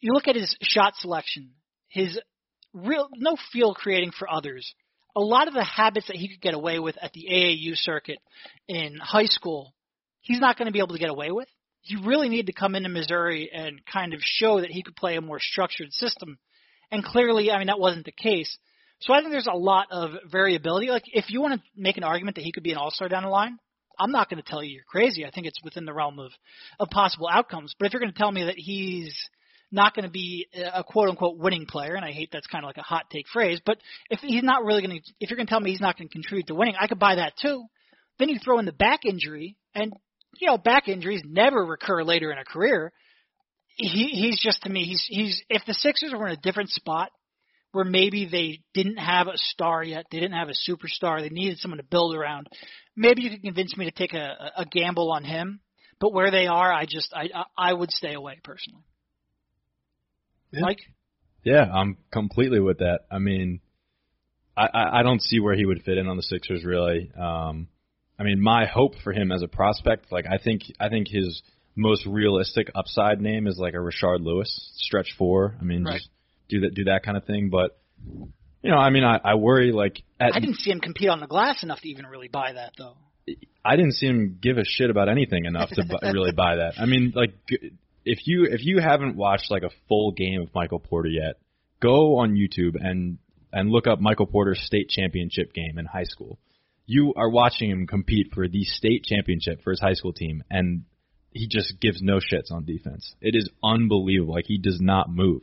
[0.01, 1.51] You look at his shot selection,
[1.89, 2.19] his
[2.73, 4.75] real no field creating for others.
[5.17, 8.19] A lot of the habits that he could get away with at the AAU circuit
[8.69, 9.75] in high school,
[10.21, 11.49] he's not going to be able to get away with
[11.85, 15.17] he really needed to come into Missouri and kind of show that he could play
[15.17, 16.39] a more structured system.
[16.91, 18.57] And clearly, I mean, that wasn't the case.
[19.01, 20.89] So I think there's a lot of variability.
[20.89, 23.23] Like, if you want to make an argument that he could be an all-star down
[23.23, 23.59] the line,
[23.99, 25.27] I'm not going to tell you you're crazy.
[25.27, 26.33] I think it's within the realm of,
[26.81, 27.75] of possible outcomes.
[27.79, 29.15] But if you're going to tell me that he's
[29.71, 32.69] not going to be a quote unquote winning player, and I hate that's kind of
[32.69, 33.77] like a hot take phrase, but
[34.09, 36.09] if he's not really going to, if you're going to tell me he's not going
[36.09, 37.65] to contribute to winning, I could buy that too.
[38.19, 39.93] Then you throw in the back injury, and
[40.41, 42.93] you know, back injuries never recur later in a career.
[43.77, 47.11] He he's just to me he's he's if the Sixers were in a different spot
[47.73, 51.59] where maybe they didn't have a star yet, they didn't have a superstar, they needed
[51.59, 52.47] someone to build around.
[52.97, 55.59] Maybe you could convince me to take a, a gamble on him,
[55.99, 58.85] but where they are, I just I I would stay away personally.
[60.53, 60.61] Yeah.
[60.61, 60.81] Mike.
[61.43, 63.01] Yeah, I'm completely with that.
[63.11, 63.61] I mean,
[64.57, 67.11] I, I don't see where he would fit in on the Sixers really.
[67.21, 67.69] Um,
[68.19, 71.43] I mean, my hope for him as a prospect, like I think I think his
[71.77, 75.57] most realistic upside name is like a Rashard Lewis, stretch four.
[75.61, 75.95] I mean, right.
[75.95, 76.09] just
[76.49, 77.51] do that do that kind of thing.
[77.51, 77.77] But
[78.63, 81.21] you know, I mean, I, I worry like at, I didn't see him compete on
[81.21, 82.97] the glass enough to even really buy that though.
[83.65, 86.75] I didn't see him give a shit about anything enough to bu- really buy that.
[86.79, 87.35] I mean, like
[88.05, 91.37] if you if you haven't watched like a full game of Michael Porter yet,
[91.81, 93.19] go on YouTube and
[93.53, 96.39] and look up Michael Porter's state championship game in high school
[96.87, 100.85] you are watching him compete for the state championship for his high school team, and
[101.31, 103.15] he just gives no shits on defense.
[103.21, 104.35] It is unbelievable.
[104.35, 105.43] Like he does not move.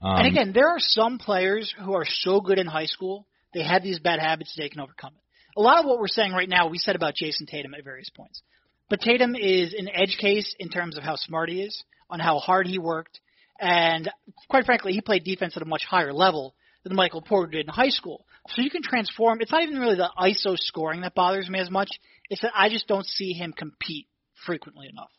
[0.00, 3.62] Um, and again, there are some players who are so good in high school they
[3.62, 5.22] have these bad habits they can overcome it.
[5.56, 8.10] A lot of what we're saying right now, we said about Jayson Tatum at various
[8.10, 8.42] points.
[8.90, 12.38] But Tatum is an edge case in terms of how smart he is, on how
[12.38, 13.20] hard he worked,
[13.60, 14.10] And
[14.50, 17.72] quite frankly, he played defense at a much higher level than Michael Porter did in
[17.72, 18.26] high school.
[18.48, 19.40] So you can transform.
[19.40, 21.88] It's not even really the ISO scoring that bothers me as much.
[22.28, 24.06] It's that I just don't see him compete
[24.44, 25.10] frequently enough.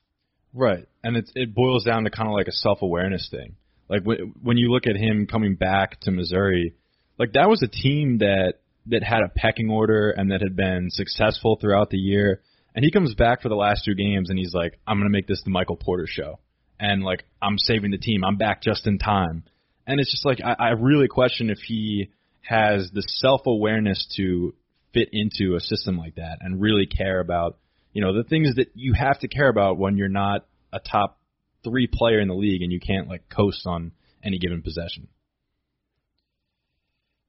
[0.53, 3.55] Right, and it it boils down to kind of like a self awareness thing.
[3.89, 6.75] Like when when you look at him coming back to Missouri,
[7.19, 8.55] like that was a team that
[8.87, 12.41] that had a pecking order and that had been successful throughout the year.
[12.75, 15.27] And he comes back for the last two games and he's like, I'm gonna make
[15.27, 16.39] this the Michael Porter show,
[16.79, 18.23] and like I'm saving the team.
[18.23, 19.43] I'm back just in time.
[19.87, 22.09] And it's just like I, I really question if he
[22.47, 24.53] has the self awareness to
[24.93, 27.57] fit into a system like that and really care about
[27.91, 31.19] you know the things that you have to care about when you're not a top
[31.63, 33.91] three player in the league and you can't like coast on
[34.23, 35.07] any given possession.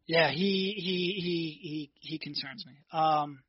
[0.06, 2.74] Yeah, he he he he he concerns me.
[2.92, 3.40] Um,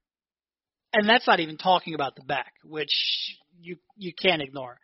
[0.93, 2.89] and that's not even talking about the back, which
[3.60, 4.80] you you can't ignore.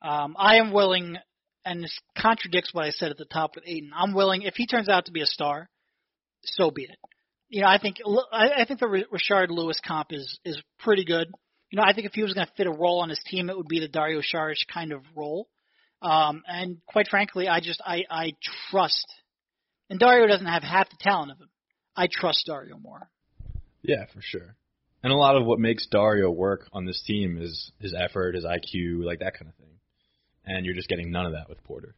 [0.00, 1.16] Um, I am willing,
[1.64, 3.90] and this contradicts what I said at the top with Ayton.
[3.96, 5.68] I'm willing if he turns out to be a star,
[6.42, 6.96] so be it.
[7.48, 7.96] You know, I think
[8.32, 11.28] I, think the Rashard Lewis comp is is pretty good.
[11.70, 13.48] You know, I think if he was going to fit a role on his team,
[13.48, 15.48] it would be the Dario Saric kind of role.
[16.00, 18.32] Um, and quite frankly, I just I I
[18.70, 19.06] trust
[19.90, 21.48] and Dario doesn't have half the talent of him.
[21.96, 23.08] I trust Dario more.
[23.82, 24.56] Yeah, for sure.
[25.02, 28.44] And a lot of what makes Dario work on this team is his effort, his
[28.44, 29.78] IQ, like that kind of thing.
[30.44, 31.94] And you're just getting none of that with Porter.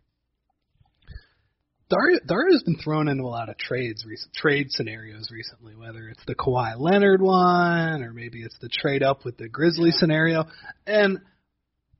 [1.90, 5.74] Dario Dario's been thrown into a lot of trades, recent, trade scenarios recently.
[5.74, 9.90] Whether it's the Kawhi Leonard one, or maybe it's the trade up with the Grizzly
[9.92, 9.98] yeah.
[9.98, 10.44] scenario.
[10.86, 11.18] And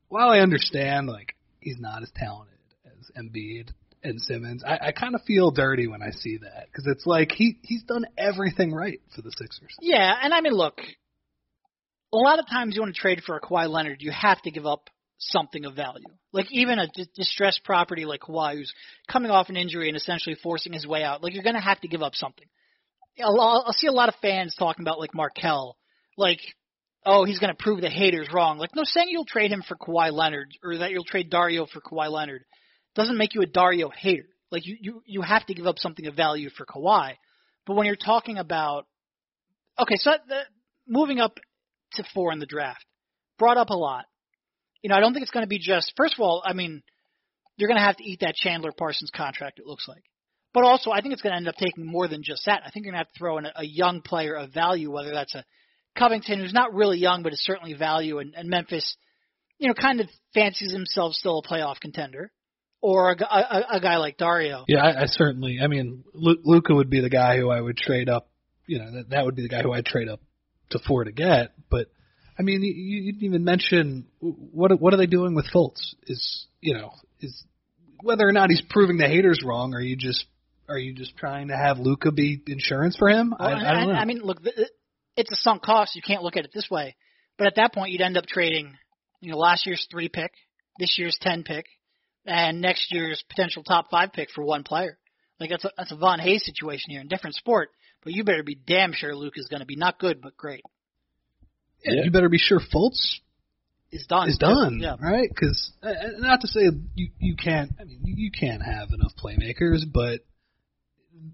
[0.09, 2.55] while I understand, like he's not as talented
[2.87, 3.71] as Embiid,
[4.03, 4.63] and Simmons.
[4.65, 7.83] I, I kind of feel dirty when I see that because it's like he he's
[7.83, 9.77] done everything right for the Sixers.
[9.81, 10.81] Yeah, and I mean, look,
[12.13, 14.51] a lot of times you want to trade for a Kawhi Leonard, you have to
[14.51, 16.05] give up something of value.
[16.33, 18.73] Like even a d- distressed property like Kawhi, who's
[19.11, 21.23] coming off an injury and essentially forcing his way out.
[21.23, 22.47] Like you're going to have to give up something.
[23.23, 25.77] I'll, I'll see a lot of fans talking about like Markelle,
[26.17, 26.41] like
[27.05, 28.59] oh, he's going to prove the haters wrong.
[28.59, 31.81] Like, no, saying you'll trade him for Kawhi Leonard or that you'll trade Dario for
[31.81, 32.45] Kawhi Leonard
[32.95, 34.27] doesn't make you a Dario hater.
[34.51, 37.15] Like you, you, you have to give up something of value for Kawhi.
[37.67, 38.87] But when you're talking about,
[39.79, 40.41] okay, so the,
[40.89, 41.39] moving up
[41.93, 42.85] to four in the draft,
[43.39, 44.07] brought up a lot.
[44.83, 46.83] You know, I don't think it's going to be just, first of all, I mean,
[47.57, 50.03] you're going to have to eat that Chandler Parsons contract, it looks like.
[50.53, 52.63] But also, I think it's going to end up taking more than just that.
[52.65, 54.91] I think you're going to have to throw in a, a young player of value,
[54.91, 55.45] whether that's a
[55.97, 58.97] Covington, who's not really young, but is certainly value, and, and Memphis,
[59.59, 62.33] you know, kind of fancies himself still a playoff contender
[62.81, 64.65] or a, a, a guy like Dario.
[64.69, 65.59] Yeah, I, I certainly.
[65.63, 68.31] I mean, Luka would be the guy who I would trade up.
[68.67, 70.21] You know, that that would be the guy who I'd trade up
[70.71, 71.53] to four to get.
[71.71, 71.89] But
[72.39, 75.95] I mean, you, you didn't even mention what what are they doing with Fultz?
[76.07, 77.45] Is you know is
[78.03, 79.75] whether or not he's proving the haters wrong?
[79.75, 80.27] Are you just
[80.69, 83.35] are you just trying to have Luka be insurance for him?
[83.39, 83.95] Well, I, I, don't know.
[83.95, 84.39] I mean, look,
[85.17, 85.97] it's a sunk cost.
[85.97, 86.97] You can't look at it this way.
[87.37, 88.77] But at that point, you'd end up trading,
[89.21, 90.33] you know, last year's three pick,
[90.79, 91.67] this year's ten pick,
[92.27, 94.99] and next year's potential top five pick for one player.
[95.41, 97.71] Like that's a that's a Von Hayes situation here in different sport,
[98.05, 100.63] but you better be damn sure Luke is going to be not good but great.
[101.85, 102.05] Yeah, yeah.
[102.05, 103.21] you better be sure Fultz
[103.91, 104.29] is done.
[104.29, 104.97] Is done, yeah.
[105.01, 105.29] right?
[105.29, 107.73] Because uh, not to say you you can't.
[107.81, 110.21] I mean, you can't have enough playmakers, but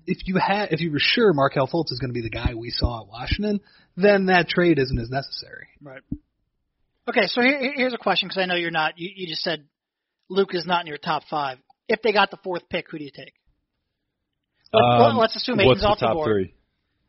[0.07, 2.55] if you had if you were sure Markelle Fultz is going to be the guy
[2.55, 3.61] we saw at Washington,
[3.97, 5.69] then that trade isn't as necessary.
[5.83, 6.03] Right.
[7.09, 8.99] Okay, so here, here's a question because I know you're not.
[8.99, 9.65] You, you just said
[10.29, 11.59] Luke is not in your top five.
[11.89, 13.35] If they got the fourth pick, who do you take?
[14.75, 16.27] Um, let's assume Ayton's off the, the board.
[16.27, 16.55] Three?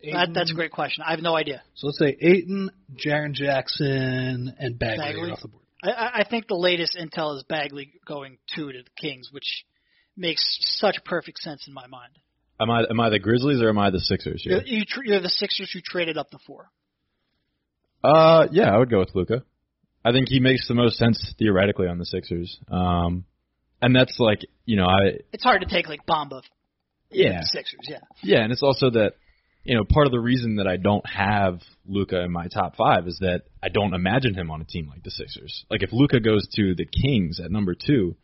[0.03, 1.03] That, that's a great question.
[1.07, 1.63] I have no idea.
[1.75, 5.29] So let's say Ayton, Jaren Jackson, and Bagley, Bagley.
[5.29, 5.63] are off the board.
[5.83, 9.65] I, I think the latest intel is Bagley going two to the Kings, which
[10.15, 12.13] makes such perfect sense in my mind.
[12.60, 14.62] Am I am I the Grizzlies or am I the Sixers here?
[14.65, 16.69] You're, you are the Sixers who traded up the four.
[18.03, 19.43] Uh, yeah, I would go with Luka.
[20.03, 22.57] I think he makes the most sense theoretically on the Sixers.
[22.71, 23.25] Um,
[23.81, 25.19] and that's like you know I.
[25.33, 26.41] It's hard to take like Bamba.
[27.12, 27.41] Yeah.
[27.43, 27.99] Sixers, yeah.
[28.21, 29.13] Yeah, and it's also that
[29.67, 33.06] you know part of the reason that I don't have Luka in my top five
[33.06, 35.65] is that I don't imagine him on a team like the Sixers.
[35.69, 38.15] Like if Luka goes to the Kings at number two,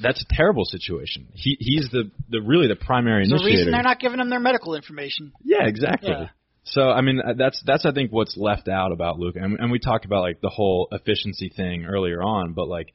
[0.00, 1.28] that's a terrible situation.
[1.32, 3.50] He he's the the really the primary There's initiator.
[3.50, 5.32] The reason they're not giving him their medical information.
[5.42, 6.10] Yeah, exactly.
[6.10, 6.28] Yeah.
[6.62, 9.72] So I mean uh, that's that's I think what's left out about Luka, and, and
[9.72, 12.92] we talked about like the whole efficiency thing earlier on, but like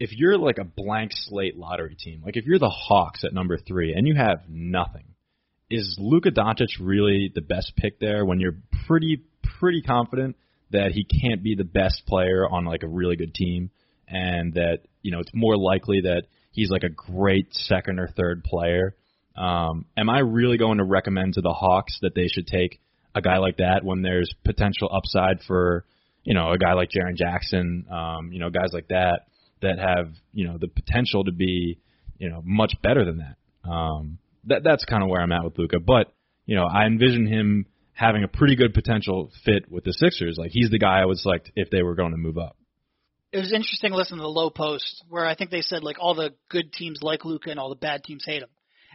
[0.00, 3.58] if you're like a blank slate lottery team, like if you're the Hawks at number
[3.58, 5.04] three and you have nothing,
[5.70, 9.22] is Luka Doncic really the best pick there when you're pretty
[9.60, 10.36] pretty confident
[10.70, 13.70] that he can't be the best player on like a really good team,
[14.06, 18.44] and that you know it's more likely that he's like a great second or third
[18.44, 18.94] player.
[19.36, 22.80] Um, am I really going to recommend to the Hawks that they should take
[23.14, 25.84] a guy like that when there's potential upside for,
[26.24, 29.26] you know, a guy like Jaren Jackson, um, you know, guys like that
[29.62, 31.78] that have, you know, the potential to be,
[32.18, 33.70] you know, much better than that.
[33.70, 35.78] Um, that that's kind of where I'm at with Luka.
[35.80, 36.12] but
[36.46, 40.36] you know, I envision him having a pretty good potential fit with the Sixers.
[40.38, 42.56] Like he's the guy I would select if they were going to move up.
[43.32, 45.96] It was interesting to listen to the Lowe Post where I think they said like
[46.00, 48.48] all the good teams like Luka and all the bad teams hate him.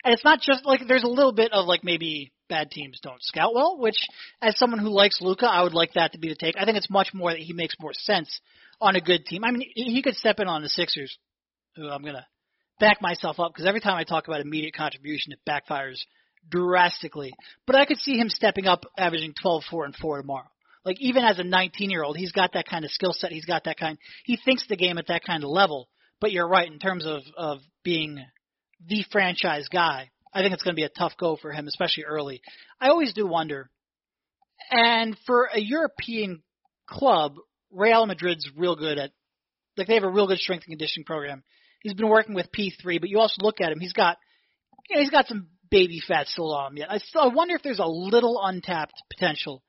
[0.04, 3.22] And it's not just like there's a little bit of like maybe bad teams don't
[3.22, 3.98] scout well, which
[4.42, 6.56] as someone who likes Luka, I would like that to be the take.
[6.58, 8.42] I think it's much more that he makes more sense
[8.82, 9.44] on a good team.
[9.44, 11.18] I mean, he could step in on the Sixers,
[11.76, 12.26] who I'm gonna
[12.80, 15.98] back myself up because every time I talk about immediate contribution, it backfires
[16.50, 17.34] drastically.
[17.66, 20.48] But I could see him stepping up, averaging 12, 4, and 4 tomorrow.
[20.86, 23.32] Like even as a 19 year old, he's got that kind of skill set.
[23.32, 23.98] He's got that kind.
[24.26, 25.88] He thinks the game at that kind of level.
[26.20, 28.24] But you're right in terms of of being
[28.88, 30.10] the franchise guy.
[30.34, 32.42] I think it's going to be a tough go for him, especially early.
[32.82, 33.70] I always do wonder.
[34.72, 36.42] And for a European
[36.88, 37.36] club,
[37.72, 39.12] Real Madrid's real good at,
[39.78, 41.44] like they have a real good strength and conditioning program.
[41.84, 43.80] He's been working with P3, but you also look at him.
[43.80, 44.18] He's got,
[44.90, 46.92] you know, he's got some baby fat still on him yet.
[46.92, 49.62] I still I wonder if there's a little untapped potential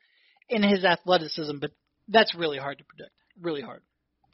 [0.49, 1.73] in his athleticism, but
[2.09, 3.11] that's really hard to predict.
[3.41, 3.83] Really hard.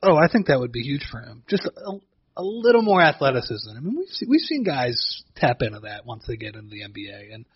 [0.02, 1.42] Oh, I think that would be huge for him.
[1.48, 1.92] Just a,
[2.36, 3.70] a little more athleticism.
[3.70, 6.82] I mean, we've seen, we've seen guys tap into that once they get into the
[6.82, 7.46] NBA, and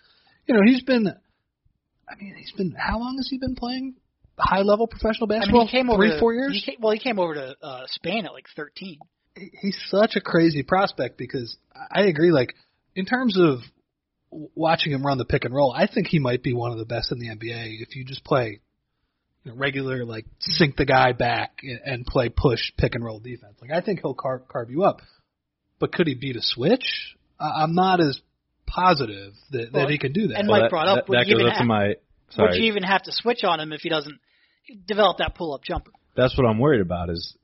[0.46, 1.06] you know he's been.
[2.08, 2.74] I mean, he's been.
[2.78, 3.94] How long has he been playing
[4.38, 5.62] high level professional basketball?
[5.62, 6.52] I mean, he came over three, to, four years.
[6.52, 8.98] He came, well, he came over to uh, Spain at like 13.
[9.36, 11.56] He's such a crazy prospect because
[11.90, 12.30] I agree.
[12.30, 12.54] Like
[12.94, 13.60] in terms of
[14.30, 16.84] watching him run the pick and roll, I think he might be one of the
[16.84, 18.60] best in the NBA if you just play
[19.44, 23.56] you know, regular like sink the guy back and play push pick and roll defense.
[23.60, 25.00] Like I think he'll carve, carve you up,
[25.78, 27.16] but could he beat a switch?
[27.40, 28.20] I'm not as
[28.66, 30.38] positive that, Well, that he can do that.
[30.38, 31.94] and Well, Mike that, brought up, that, would that you even have- my.
[32.38, 34.18] Would you even have to switch on him if he doesn't
[34.86, 35.90] develop that pull up jumper?
[36.16, 37.10] that's what I'm worried about.
[37.10, 37.36] Is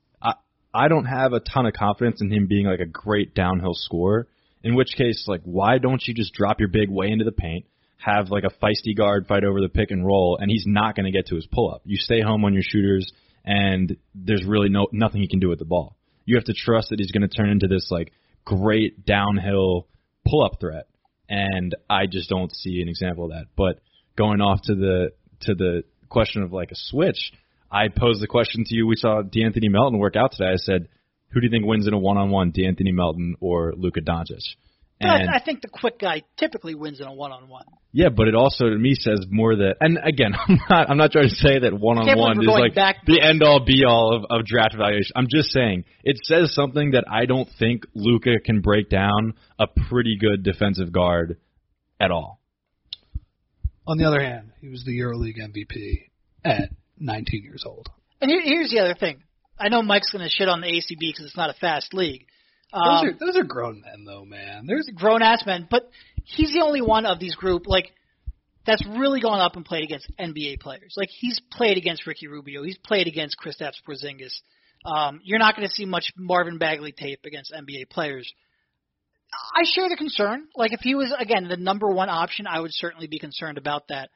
[0.73, 4.27] I don't have a ton of confidence in him being like a great downhill scorer.
[4.63, 7.65] In which case, like, why don't you just drop your big way into the paint,
[7.97, 11.05] have like a feisty guard fight over the pick and roll, and he's not going
[11.05, 11.81] to get to his pull up.
[11.83, 13.11] You stay home on your shooters,
[13.43, 15.97] and there's really no nothing he can do with the ball.
[16.25, 18.11] You have to trust that he's going to turn into this like
[18.45, 19.87] great downhill
[20.27, 20.87] pull up threat,
[21.27, 23.47] and I just don't see an example of that.
[23.55, 23.79] But
[24.15, 27.31] going off to the to the question of like a switch,
[27.71, 28.85] I posed the question to you.
[28.87, 30.51] We saw D'Anthony Melton work out today.
[30.51, 30.87] I said,
[31.29, 34.55] "Who do you think wins in a one-on-one, D'Anthony Melton or Luka Doncic?"
[34.99, 37.65] But And I, I think the quick guy typically wins in a one on one.
[37.91, 39.77] yeah, but it also to me says more that.
[39.79, 43.19] And again, I'm not I'm not trying to say that one-on-one is like back- the
[43.19, 45.13] end-all be-all of, of draft evaluation.
[45.15, 49.65] I'm just saying it says something that I don't think Luka can break down a
[49.89, 51.37] pretty good defensive guard
[51.99, 52.39] at all.
[53.87, 56.09] On the other hand, he was the EuroLeague MVP
[56.45, 56.69] at
[57.01, 57.89] 19 years old.
[58.21, 59.23] And here, here's the other thing.
[59.59, 62.25] I know Mike's going to shit on the ACB because it's not a fast league.
[62.73, 64.65] Those Um, are those are grown men though, man.
[64.65, 65.89] There's grown ass men, but
[66.23, 67.91] he's the only one of these group like
[68.65, 70.93] that's really gone up and played against NBA players.
[70.95, 74.39] Like he's played against Ricky Rubio, he's played against Kristaps Porzingis.
[74.85, 78.31] Um, you're not going to see much Marvin Bagley tape against NBA players.
[79.55, 80.47] I share the concern.
[80.55, 83.89] Like if he was again the number one option, I would certainly be concerned about
[83.89, 84.09] that.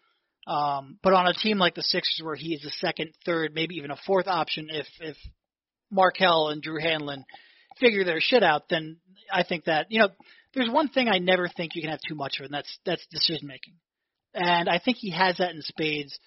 [0.48, 3.76] Um, but on a team like the Sixers, where he is the second, third, maybe
[3.76, 5.18] even a fourth option, if if
[5.92, 7.24] Markelle and Drew Hanlen
[7.80, 8.98] figure their shit out, then
[9.32, 10.10] I think that you know
[10.54, 13.06] there's one thing I never think you can have too much of, and that's that's
[13.08, 13.74] decision making.
[14.34, 16.18] And I think he has that in spades.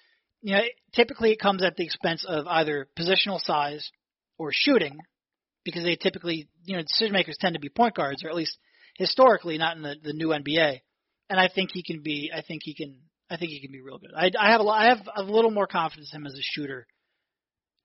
[0.41, 0.61] You know,
[0.93, 3.89] typically it comes at the expense of either positional size
[4.37, 4.97] or shooting,
[5.63, 8.57] because they typically, you know, decision makers tend to be point guards, or at least
[8.95, 10.79] historically, not in the, the new NBA.
[11.29, 12.31] And I think he can be.
[12.35, 12.97] I think he can.
[13.29, 14.11] I think he can be real good.
[14.15, 16.41] I, I have a lot, I have a little more confidence in him as a
[16.41, 16.87] shooter,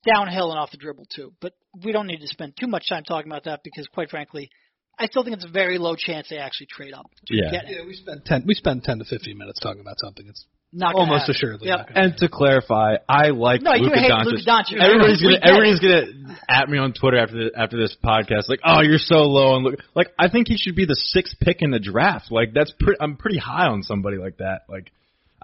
[0.06, 1.32] downhill and off the dribble too.
[1.40, 1.52] But
[1.84, 4.50] we don't need to spend too much time talking about that because, quite frankly,
[4.98, 7.50] I still think it's a very low chance they actually trade up to Yeah.
[7.50, 10.24] get yeah, we spent 10 we spend 10 to 15 minutes talking about something.
[10.28, 11.34] It's Not almost happen.
[11.34, 11.76] assuredly Yep.
[11.78, 14.24] not going to And to clarify, I like No, you Luka hate Doncic.
[14.26, 14.80] Luka Doncic.
[14.80, 18.82] Everybody's gonna everybody's gonna at me on Twitter after the, after this podcast, like, oh,
[18.82, 19.82] you're so low on Luka.
[19.96, 22.30] Like, I think he should be the sixth pick in the draft.
[22.30, 23.00] Like, that's pretty.
[23.00, 24.62] I'm pretty high on somebody like that.
[24.68, 24.92] Like,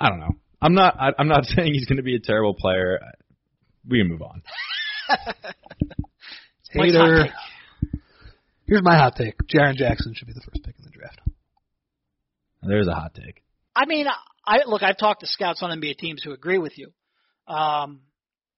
[0.01, 0.37] I don't know.
[0.63, 0.97] I'm not.
[0.99, 2.99] I, I'm not saying he's gonna be a terrible player.
[3.89, 4.43] We can move on.
[6.75, 7.29] Mike's Hater.
[8.67, 9.35] Here's my hot take.
[9.53, 11.19] Jaren Jackson should be the first pick in the draft.
[12.63, 13.43] There's a hot take.
[13.75, 14.07] I mean,
[14.47, 14.83] I look.
[14.83, 16.93] I've talked to scouts on NBA teams who agree with you.
[17.53, 18.03] Um,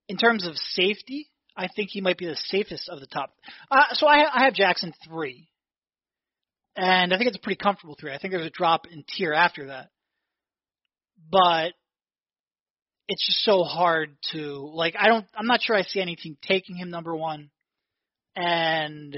[0.08, 3.30] in terms of safety, I think he might be the safest of the top.
[3.70, 5.48] Uh, so I, I have Jackson three.
[6.76, 8.12] and I think it's a pretty comfortable three.
[8.12, 9.88] I think there's a drop in tier after that,
[11.30, 11.72] but
[13.08, 14.94] it's just so hard to like.
[14.98, 15.26] I don't.
[15.36, 17.50] I'm not sure I see anything taking him number one.
[18.36, 19.14] And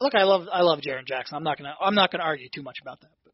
[0.00, 1.36] look, I love I love Jaren Jackson.
[1.36, 3.10] I'm not gonna I'm not gonna argue too much about that.
[3.24, 3.32] But.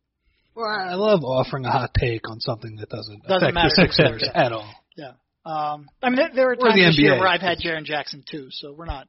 [0.54, 3.68] Well, I love offering a hot take on something that doesn't, Doesn't affect matter.
[3.68, 4.44] the Sixers Yeah.
[4.46, 4.70] at all.
[4.96, 5.12] Yeah.
[5.46, 8.48] Um, I mean, there, there were times this year where I've had Jaren Jackson too,
[8.50, 9.08] so we're not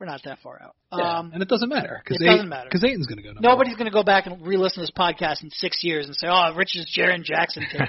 [0.00, 0.74] we're not that far out.
[0.90, 2.68] Um, and it doesn't matter because it doesn't matter.
[2.70, 3.32] because Ayton's going to go.
[3.38, 6.26] Nobody's going to go back and re-listen to this podcast in six years and say,
[6.28, 7.88] "Oh, Rich's Jaren Jackson take."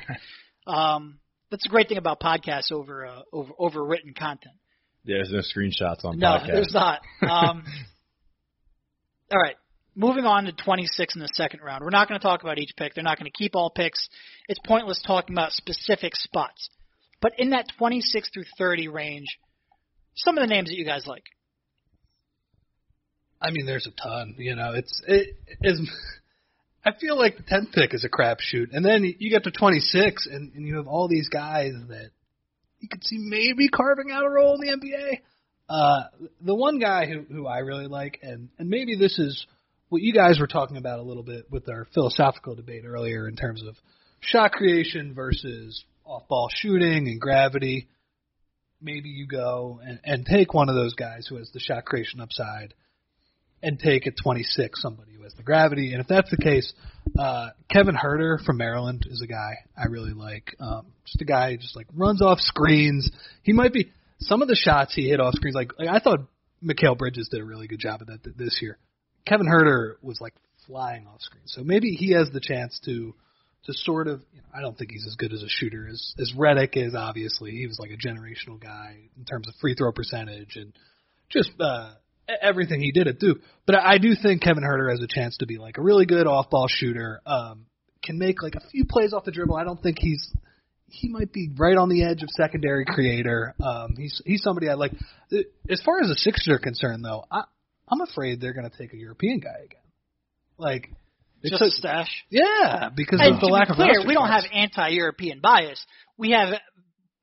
[0.68, 4.56] um, that's a great thing about podcasts over uh, over over written content.
[5.06, 6.48] There's no screenshots on No, podcast.
[6.48, 7.00] there's not.
[7.24, 7.64] Um,
[9.32, 9.56] all right.
[9.96, 11.84] Moving on to 26 in the second round.
[11.84, 12.94] We're not going to talk about each pick.
[12.94, 14.08] They're not going to keep all picks.
[14.48, 16.70] It's pointless talking about specific spots.
[17.20, 19.28] But in that 26 through 30 range,
[20.16, 21.24] some of the names that you guys like.
[23.42, 24.36] I mean, there's a ton.
[24.38, 25.90] You know, it's it is.
[26.86, 30.26] I feel like the tenth pick is a crapshoot, and then you get to 26,
[30.26, 32.10] and, and you have all these guys that
[32.80, 35.20] you could see maybe carving out a role in the NBA.
[35.70, 36.04] Uh,
[36.42, 39.46] the one guy who who I really like, and and maybe this is
[39.90, 43.36] what you guys were talking about a little bit with our philosophical debate earlier in
[43.36, 43.76] terms of
[44.22, 47.88] shot creation versus off ball shooting and gravity.
[48.82, 52.20] Maybe you go and, and take one of those guys who has the shot creation
[52.20, 52.74] upside
[53.64, 55.94] and take at 26 somebody who has the gravity.
[55.94, 56.74] And if that's the case,
[57.18, 60.56] uh, Kevin Huerter from Maryland is a guy I really like.
[60.60, 63.10] Um, just a guy who just like runs off screens.
[63.44, 65.56] He might be some of the shots he hit off screens.
[65.56, 66.28] Like, like I thought
[66.64, 68.78] Mikal Bridges did a really good job of that th- this year.
[69.26, 70.34] Kevin Huerter was like
[70.66, 71.44] flying off screen.
[71.46, 73.14] So maybe he has the chance to
[73.66, 74.22] to sort of.
[74.34, 76.96] You know, I don't think he's as good as a shooter as as Redick is.
[76.96, 80.74] Obviously, he was like a generational guy in terms of free throw percentage and
[81.30, 81.94] just uh,
[82.42, 83.40] everything he did at Duke.
[83.66, 86.06] But I I do think Kevin Huerter has a chance to be like a really
[86.06, 87.22] good off ball shooter.
[87.26, 87.66] Um,
[88.04, 89.56] can make like a few plays off the dribble.
[89.56, 90.32] I don't think he's
[90.88, 93.54] he might be right on the edge of secondary creator.
[93.64, 94.92] Um, he's he's somebody I like.
[95.70, 97.44] As far as the Sixers are concerned, though, I
[97.88, 99.82] I'm afraid they're going to take a European guy again.
[100.58, 100.90] Like
[101.44, 102.24] they Just took- a stash.
[102.30, 105.40] yeah, because And of the to lack be of clear, roster we don't have anti-European
[105.42, 105.84] bias.
[106.18, 106.54] We have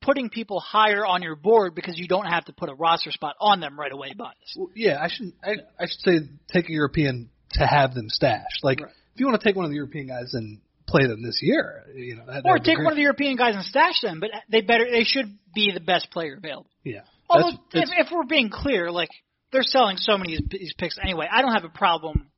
[0.08, 3.34] putting people higher on your board because you don't have to put a roster spot
[3.40, 4.34] on them right away bias.
[4.56, 6.18] Well, yeah, I should I, I should say
[6.50, 8.60] take a European to have them stashed.
[8.62, 8.90] Like Right.
[9.14, 11.84] if you want to take one of the European guys and play them this year,
[11.94, 14.62] you know, that, Or take one of the European guys and stash them, but they
[14.62, 16.70] better they should be the best player available.
[16.84, 17.02] yeah.
[17.28, 19.10] Although, if, if we're being clear, like
[19.52, 22.30] they're selling so many of these- these picks anyway, I don't have a problem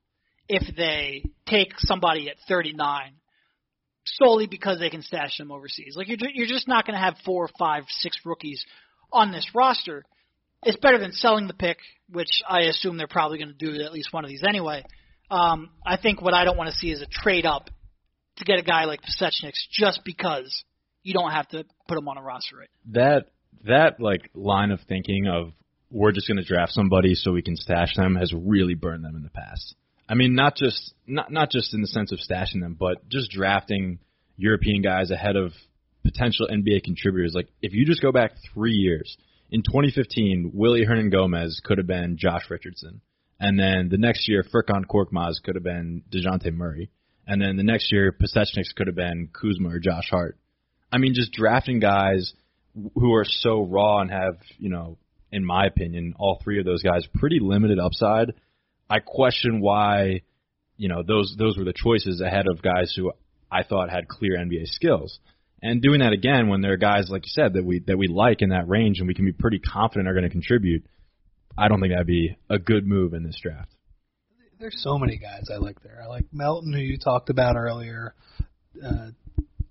[0.48, 3.12] if they take somebody at 39
[4.04, 5.94] solely because they can stash them overseas.
[5.96, 8.64] Like you're you're just not going to have four, five, six rookies
[9.12, 10.04] on this roster.
[10.62, 11.78] It's better than selling the pick,
[12.10, 14.84] which I assume they're probably going to do at least one of these anyway.
[15.30, 17.70] Um, I think what I don't want to see is a trade up
[18.36, 20.64] to get a guy like Pasecniks just because
[21.02, 23.26] you don't have to put him on a roster right that
[23.64, 25.52] that like line of thinking of
[25.90, 29.16] we're just going to draft somebody so we can stash them has really burned them
[29.16, 29.74] in the past.
[30.10, 33.30] I mean, not just not not just in the sense of stashing them, but just
[33.30, 34.00] drafting
[34.36, 35.52] European guys ahead of
[36.02, 37.32] potential NBA contributors.
[37.32, 39.16] Like if you just go back three years,
[39.50, 43.02] in 2015, Willy Hernangomez could have been Josh Richardson,
[43.38, 46.90] and then the next year, Furkan Korkmaz could have been Dejounte Murray,
[47.24, 50.36] and then the next year, Pasecniks could have been Kuzma or Josh Hart.
[50.92, 52.32] I mean, just drafting guys
[52.94, 54.98] who are so raw and have, you know,
[55.30, 58.32] in my opinion, all three of those guys pretty limited upside.
[58.90, 60.22] I question why,
[60.76, 63.12] you know, those those were the choices ahead of guys who
[63.50, 65.20] I thought had clear NBA skills.
[65.62, 68.08] And doing that again when there are guys like you said that we that we
[68.08, 70.84] like in that range and we can be pretty confident are going to contribute,
[71.56, 73.72] I don't think that'd be a good move in this draft.
[74.58, 76.00] there's so many guys I like there.
[76.02, 78.14] I like Melton, who you talked about earlier.
[78.84, 79.10] Uh,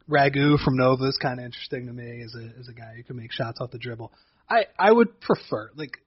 [0.10, 3.04] Ragu from Nova is kind of interesting to me as a as a guy who
[3.04, 4.12] can make shots off the dribble.
[4.50, 5.98] I I would prefer like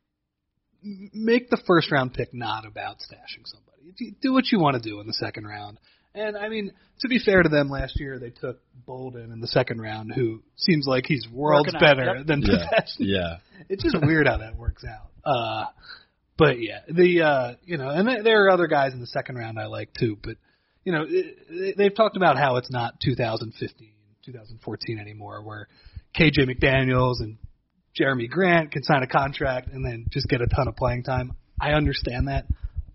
[0.83, 4.17] make the first round pick not about stashing somebody.
[4.21, 5.79] Do what you want to do in the second round.
[6.15, 9.47] And I mean, to be fair to them, last year they took Bolden in the
[9.47, 12.27] second round, who seems like he's worlds better yep.
[12.27, 13.37] than Yeah, Possession yeah.
[13.69, 15.11] it's just weird how that works out.
[15.25, 15.65] Uh,
[16.37, 19.37] but yeah, the uh, you know, and th- there are other guys in the second
[19.37, 20.19] round I like too.
[20.23, 20.37] But
[20.85, 23.93] you know, it, they've talked about how it's not 2015,
[24.27, 25.69] 2014 anymore, where
[26.19, 27.39] KJ McDaniels and
[27.95, 31.37] Jeremy Grant can sign a contract and then just get a ton of playing time.
[31.61, 32.47] I understand that,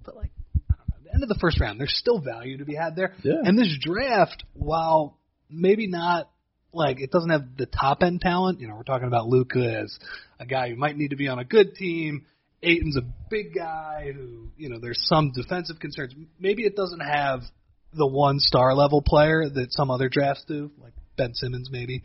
[0.04, 0.32] but like,
[0.70, 2.76] I don't know, at the end of the first round, there's still value to be
[2.76, 3.14] had there.
[3.24, 3.36] Yeah.
[3.44, 5.18] And this draft, while
[5.50, 6.30] maybe not
[6.74, 9.98] like it doesn't have the top end talent, you know, we're talking about Luka as
[10.40, 12.26] a guy who might need to be on a good team.
[12.64, 16.14] Ayton's a big guy who, you know, there's some defensive concerns.
[16.40, 17.42] Maybe it doesn't have
[17.94, 22.04] the one star level player that some other drafts do, like Ben Simmons maybe.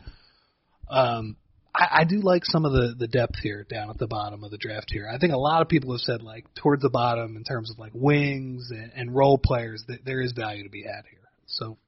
[0.91, 1.37] Um,
[1.75, 4.51] I, I do like some of the the depth here down at the bottom of
[4.51, 5.09] the draft here.
[5.09, 7.79] I think a lot of people have said like towards the bottom in terms of
[7.79, 11.21] like wings and, and role players that there is value to be had here.
[11.47, 11.79] So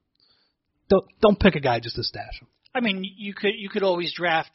[0.89, 2.47] don't don't pick a guy just to stash him.
[2.73, 4.51] I mean, you could you could always draft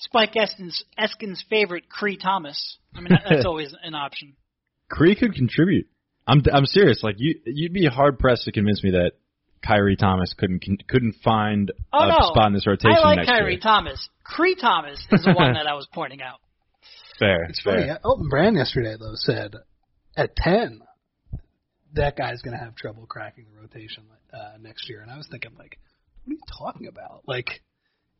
[0.00, 2.78] Spike Eskin's, Eskin's favorite, Cree Thomas.
[2.94, 4.34] I mean, that's always an option.
[4.88, 5.88] Cree could contribute.
[6.26, 7.02] I'm I'm serious.
[7.02, 9.12] Like you, you'd be hard pressed to convince me that
[9.66, 12.16] Khyri Thomas couldn't couldn't find oh, a no.
[12.32, 13.60] spot in this rotation I like next Khyri year.
[13.60, 14.08] Thomas.
[14.24, 16.40] Cree Thomas is the one that I was pointing out.
[17.18, 17.44] Fair.
[17.44, 17.74] It's fair.
[17.80, 17.98] funny.
[18.04, 19.54] Elton Brand yesterday though said
[20.16, 20.80] at ten
[21.94, 25.26] that guy's going to have trouble cracking the rotation uh, next year, and I was
[25.30, 25.78] thinking like,
[26.24, 27.22] what are you talking about?
[27.26, 27.62] Like,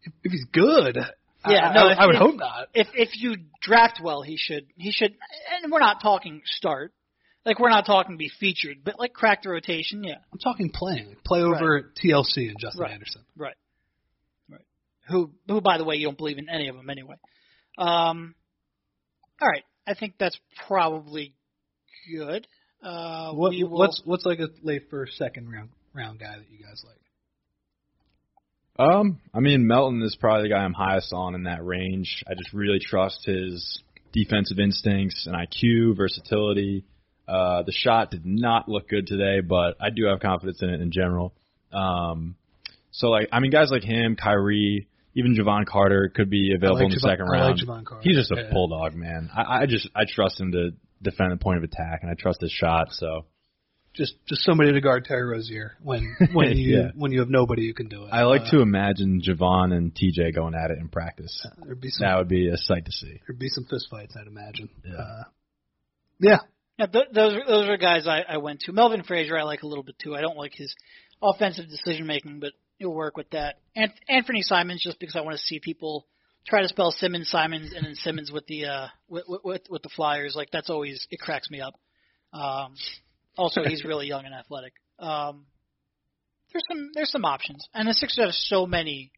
[0.02, 0.96] if, if he's good,
[1.46, 2.68] Yeah, I, no, I, if- I would if- hope not.
[2.74, 5.14] If if you draft well, he should he should.
[5.62, 6.92] And we're not talking start.
[7.44, 10.04] Like we're not talking to be featured, but like crack the rotation.
[10.04, 12.92] Yeah, I'm talking playing, like, play over at TLC and Justin Right.
[12.92, 13.22] Anderson.
[13.36, 13.54] right,
[14.50, 14.60] right.
[15.08, 17.14] Who who by the way you don't believe in any of them anyway.
[17.78, 18.34] Um,
[19.40, 21.32] all right, I think that's probably
[22.12, 22.46] good.
[22.82, 26.58] Uh, What, will, what's what's like a late first, second round round guy that you
[26.64, 26.96] guys like?
[28.78, 32.22] Um, I mean, Melton is probably the guy I'm highest on in that range.
[32.28, 33.82] I just really trust his
[34.12, 36.84] defensive instincts and IQ, versatility.
[37.28, 40.80] Uh, the shot did not look good today, but I do have confidence in it
[40.80, 41.34] in general.
[41.72, 42.36] Um,
[42.90, 46.84] so like, I mean, guys like him, Khyri, even Jevon Carter could be available I
[46.84, 47.60] in the Jevon- second I like round.
[47.60, 48.02] Jevon Carter.
[48.08, 48.50] He's just a Yeah.
[48.52, 49.30] bulldog, man.
[49.36, 50.70] I, I just I trust him to
[51.02, 52.88] defend the point of attack, and I trust his shot.
[52.92, 53.26] So
[53.94, 56.90] Just just somebody to guard Terry Rozier when when you Yeah.
[56.94, 58.08] when you have nobody who can do it.
[58.12, 61.46] I like Uh, to imagine Jevon and TJ going at it in practice.
[61.80, 63.20] Be some That would be a sight to see.
[63.26, 64.68] there'd be some fistfights, I'd imagine.
[64.84, 64.94] Yeah.
[64.94, 65.22] Uh,
[66.20, 66.38] yeah.
[66.78, 68.72] Yeah, th- those those are guys I, I went to.
[68.72, 70.14] Melvin Frazier I like a little bit too.
[70.14, 70.74] I don't like his
[71.20, 73.56] offensive decision making, but he'll work with that.
[73.74, 76.06] And Anfernee Simons just because I want to see people
[76.46, 79.90] try to spell Simmons Simons and then Simmons with the uh with with, with the
[79.94, 80.34] Flyers.
[80.36, 81.74] Like that's always it cracks me up.
[82.32, 82.74] Um,
[83.36, 84.72] also, he's really young and athletic.
[84.98, 85.46] Um,
[86.52, 89.12] there's some there's some options, and the Sixers have so many,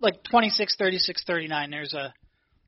[0.00, 1.70] like 26, 36, 39.
[1.70, 2.14] There's a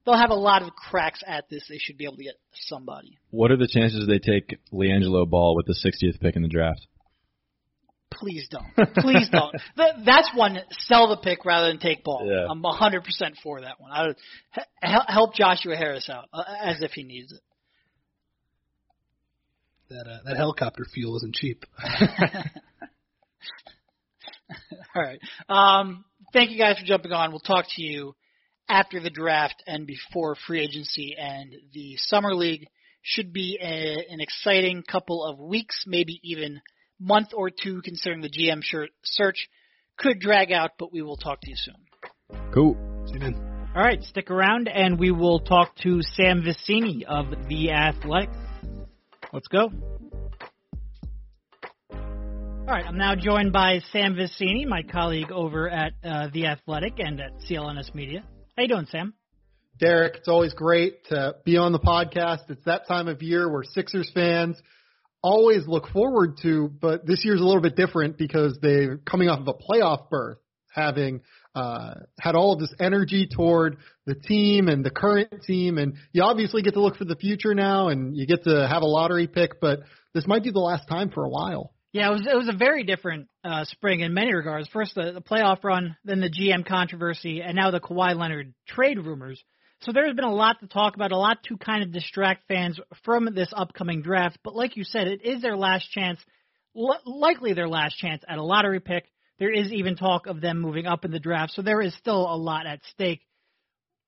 [0.06, 1.64] they'll have a lot of cracks at this.
[1.68, 3.18] They should be able to get somebody.
[3.30, 6.86] What are the chances they take LiAngelo Ball with the 60th pick in the draft?
[8.10, 8.94] Please don't.
[8.94, 9.52] Please don't.
[9.76, 10.58] Th- That's one.
[10.70, 12.24] Sell the pick rather than take ball.
[12.24, 12.46] Yeah.
[12.48, 13.02] I'm 100%
[13.42, 13.90] for that one.
[13.92, 14.16] I would
[14.80, 17.40] help Joshua Harris out uh, as if he needs it.
[19.90, 21.64] That uh, that helicopter fuel isn't cheap.
[24.94, 25.20] All right.
[25.48, 27.30] Um, thank you guys for jumping on.
[27.30, 28.14] We'll talk to you
[28.68, 32.66] after the draft and before free agency and the summer league.
[33.02, 36.60] Should be a, an exciting couple of weeks, maybe even
[36.98, 39.48] month or two, considering the GM shir- search
[39.96, 40.72] could drag out.
[40.76, 41.76] But we will talk to you soon.
[42.52, 42.76] Cool.
[43.06, 43.56] See you, man.
[43.76, 48.30] All right, stick around and we will talk to Sam Vecenie of The Athletic.
[49.32, 49.70] Let's go.
[51.90, 56.94] All right, I'm now joined by Sam Vecenie, my colleague over at uh, The Athletic
[56.98, 58.24] and at CLNS Media.
[58.56, 59.12] How you doing, Sam?
[59.78, 62.48] Derek, it's always great to be on the podcast.
[62.48, 64.56] It's that time of year where Sixers fans
[65.22, 69.40] always look forward to, but this year's a little bit different because they're coming off
[69.40, 70.38] of a playoff berth,
[70.72, 71.20] having
[71.54, 73.76] uh, had all of this energy toward
[74.06, 77.54] the team and the current team, and you obviously get to look for the future
[77.54, 79.80] now, and you get to have a lottery pick, but
[80.14, 81.74] this might be the last time for a while.
[81.96, 84.68] Yeah, it was it was a very different uh, spring in many regards.
[84.68, 88.98] First, the, the playoff run, then the GM controversy, and now the Kawhi Leonard trade
[88.98, 89.42] rumors.
[89.80, 92.78] So there's been a lot to talk about, a lot to kind of distract fans
[93.02, 94.38] from this upcoming draft.
[94.44, 96.20] But like you said, it is their last chance,
[96.74, 99.06] li- likely their last chance at a lottery pick.
[99.38, 102.30] There is even talk of them moving up in the draft, so there is still
[102.30, 103.22] a lot at stake.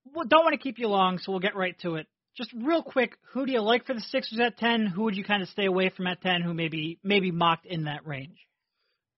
[0.05, 2.07] Well, don't want to keep you long, so we'll get right to it.
[2.39, 4.87] Just real quick, who do you like for the Sixers at ten?
[4.87, 6.41] Who would you kind of stay away from at ten?
[6.41, 8.39] Who maybe maybe mocked in that range?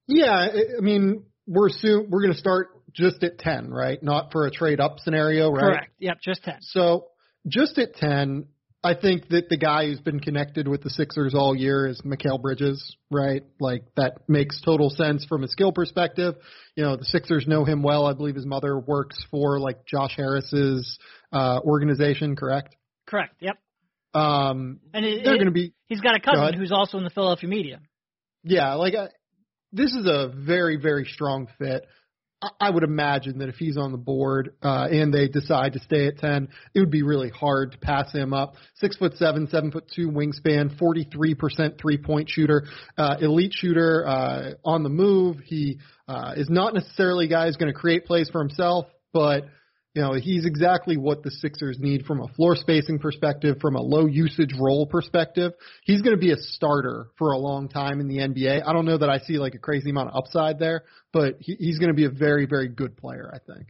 [0.09, 4.03] Yeah, I mean, we're assume we're going to start just at 10, right?
[4.03, 5.61] Not for a trade up scenario, right?
[5.61, 5.93] Correct.
[5.99, 6.57] Yep, just ten.
[6.63, 7.09] So
[7.47, 8.47] just at 10,
[8.83, 12.41] I think that the guy who's been connected with the Sixers all year is Mikal
[12.41, 13.43] Bridges, right?
[13.61, 16.37] Like that makes total sense from a skill perspective.
[16.77, 18.07] You know, the Sixers know him well.
[18.07, 20.99] I believe his mother works for like Josh Harris's
[21.33, 22.75] uh organization, correct?
[23.11, 23.35] Correct.
[23.41, 23.59] Yep.
[24.15, 27.11] Um And it, they're going to be he's got a cousin who's also in the
[27.11, 27.81] Philadelphia media.
[28.43, 29.09] yeah, like uh,
[29.73, 31.85] this is a very very strong fit.
[32.59, 36.07] I would imagine that if he's on the board uh, and they decide to stay
[36.07, 38.55] at ten, it would be really hard to pass him up.
[38.77, 42.65] Six foot seven, seven foot two wingspan, forty three percent three point shooter,
[42.97, 45.37] uh, elite shooter uh, on the move.
[45.45, 49.45] He uh, is not necessarily a guy who's going to create plays for himself, but
[49.95, 53.81] you know, he's exactly what the Sixers need from a floor spacing perspective, from a
[53.81, 55.53] low usage role perspective.
[55.85, 58.63] He's going to be a starter for a long time in the NBA.
[58.65, 61.57] I don't know that I see like a crazy amount of upside there, but he,
[61.59, 63.67] he's going to be a very, very good player, I think.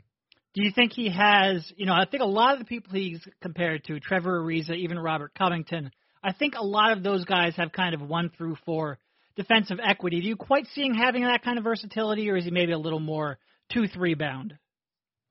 [0.53, 3.27] Do you think he has, you know, I think a lot of the people he's
[3.41, 5.91] compared to, Trevor Ariza, even Robert Covington,
[6.23, 8.99] I think a lot of those guys have kind of one through four
[9.37, 10.21] defensive equity.
[10.21, 12.79] Do you quite see him having that kind of versatility, or is he maybe a
[12.79, 13.39] little more
[13.73, 14.55] two three bound?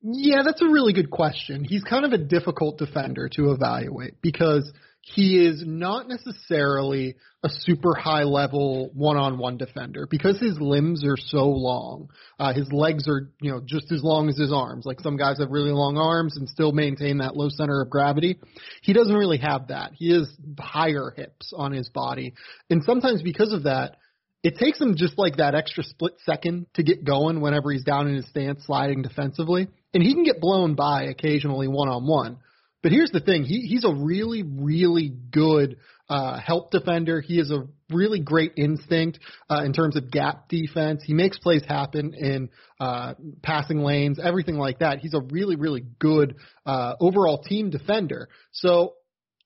[0.01, 1.63] Yeah, that's a really good question.
[1.63, 4.71] He's kind of a difficult defender to evaluate because
[5.01, 11.05] he is not necessarily a super high level one on one defender because his limbs
[11.05, 12.09] are so long.
[12.37, 14.85] Uh, his legs are, you know, just as long as his arms.
[14.85, 18.39] Like some guys have really long arms and still maintain that low center of gravity.
[18.81, 19.93] He doesn't really have that.
[19.95, 20.29] He has
[20.59, 22.33] higher hips on his body.
[22.69, 23.95] And sometimes because of that,
[24.43, 28.07] it takes him just like that extra split second to get going whenever he's down
[28.07, 29.67] in his stance sliding defensively.
[29.93, 32.37] And he can get blown by occasionally one on one.
[32.81, 35.77] But here's the thing, he he's a really, really good
[36.07, 37.19] uh help defender.
[37.19, 39.19] He has a really great instinct
[39.49, 41.03] uh in terms of gap defense.
[41.05, 44.99] He makes plays happen in uh passing lanes, everything like that.
[44.99, 48.29] He's a really, really good uh overall team defender.
[48.53, 48.93] So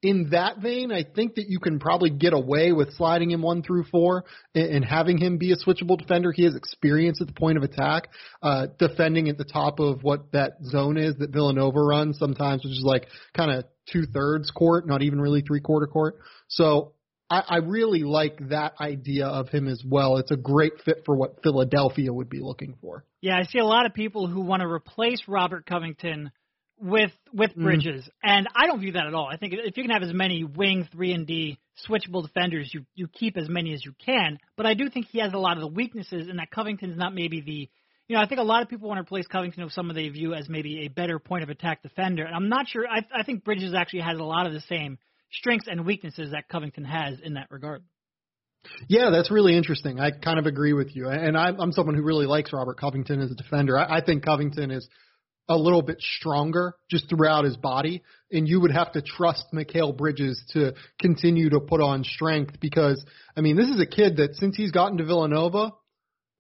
[0.03, 3.63] in that vein, I think that you can probably get away with sliding him one
[3.63, 6.33] through four and, and having him be a switchable defender.
[6.33, 8.09] He has experience at the point of attack,
[8.41, 12.73] uh, defending at the top of what that zone is that Villanova runs sometimes, which
[12.73, 16.17] is like kind of two thirds court, not even really three quarter court.
[16.49, 16.93] So
[17.29, 20.17] I, I really like that idea of him as well.
[20.17, 23.05] It's a great fit for what Philadelphia would be looking for.
[23.21, 26.31] Yeah, I see a lot of people who want to replace Robert Covington
[26.79, 27.63] with with Mm.
[27.63, 29.27] Bridges, and I don't view that at all.
[29.27, 31.57] I think if you can have as many wing three and D
[31.87, 34.37] switchable defenders, you you keep as many as you can.
[34.57, 37.13] But I do think he has a lot of the weaknesses, and that Covington's not
[37.13, 37.69] maybe the
[38.07, 40.09] you know, I think a lot of people want to replace Covington with someone they
[40.09, 42.25] view as maybe a better point of attack defender.
[42.25, 42.85] And I'm not sure.
[42.87, 44.97] I, I think Bridges actually has a lot of the same
[45.31, 47.83] strengths and weaknesses that Covington has in that regard.
[48.87, 49.99] Yeah, that's really interesting.
[49.99, 51.09] I kind of agree with you.
[51.09, 53.77] And I'm, I'm someone who really likes Robert Covington as a defender.
[53.77, 54.87] I, I think Covington is
[55.49, 59.95] a little bit stronger just throughout his body, and you would have to trust Mikal
[59.95, 63.03] Bridges to continue to put on strength because,
[63.35, 65.71] I mean, this is a kid that since he's gotten to Villanova,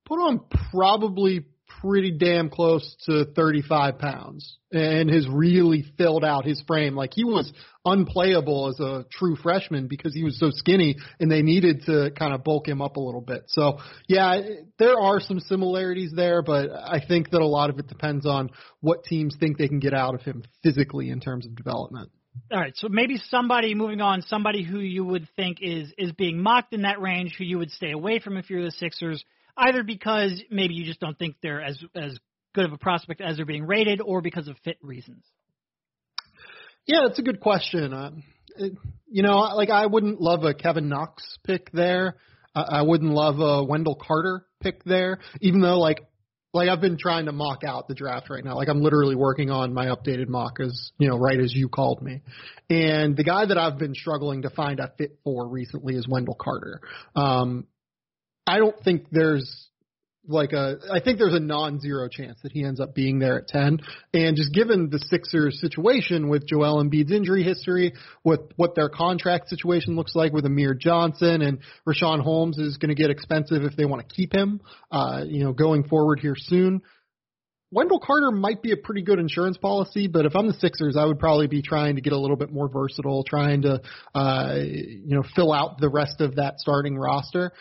[0.05, 0.41] put on
[0.71, 1.45] probably
[1.81, 6.95] pretty damn close to 35 pounds and has really filled out his frame.
[6.95, 7.51] Like he was
[7.85, 12.33] unplayable as a true freshman because he was so skinny and they needed to kind
[12.33, 13.43] of bulk him up a little bit.
[13.47, 14.41] So yeah,
[14.79, 18.49] there are some similarities there, but I think that a lot of it depends on
[18.79, 22.09] what teams think they can get out of him physically in terms of development.
[22.51, 26.41] All right, so maybe somebody moving on, somebody who you would think is is being
[26.41, 29.23] mocked in that range, who you would stay away from if you're the Sixers,
[29.57, 32.17] either because maybe you just don't think they're as as
[32.53, 35.23] good of a prospect as they're being rated, or because of fit reasons.
[36.85, 37.93] Yeah, that's a good question.
[37.93, 38.11] Uh,
[38.57, 38.73] it,
[39.07, 42.17] you know, like I wouldn't love a Kevin Knox pick there.
[42.55, 45.99] I, I wouldn't love a Wendell Carter pick there, even though like
[46.53, 48.55] like I've been trying to mock out the draft right now.
[48.55, 52.01] Like I'm literally working on my updated mock as you know, right as you called
[52.01, 52.21] me.
[52.69, 56.37] And the guy that I've been struggling to find a fit for recently is Wendell
[56.39, 56.81] Carter.
[57.15, 57.65] Um,
[58.45, 59.63] I don't think there's
[60.25, 63.47] like a I think there's a non-zero chance that he ends up being there at
[63.49, 63.79] 10
[64.13, 69.49] and just given the Sixers situation with Joel Embiid's injury history with what their contract
[69.49, 73.75] situation looks like with Amir Johnson and Richaun Holmes is going to get expensive if
[73.75, 76.81] they want to keep him uh you know going forward here soon
[77.73, 81.05] Wendell Carter might be a pretty good insurance policy, but if I'm the Sixers, I
[81.05, 83.81] would probably be trying to get a little bit more versatile, trying to,
[84.13, 87.51] uh, you know, fill out the rest of that starting roster.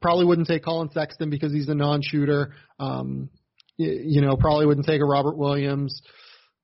[0.00, 2.54] Probably wouldn't take Collin Sexton because he's a non-shooter.
[2.78, 3.30] Um,
[3.76, 6.02] you, you know, probably wouldn't take a Robert Williams.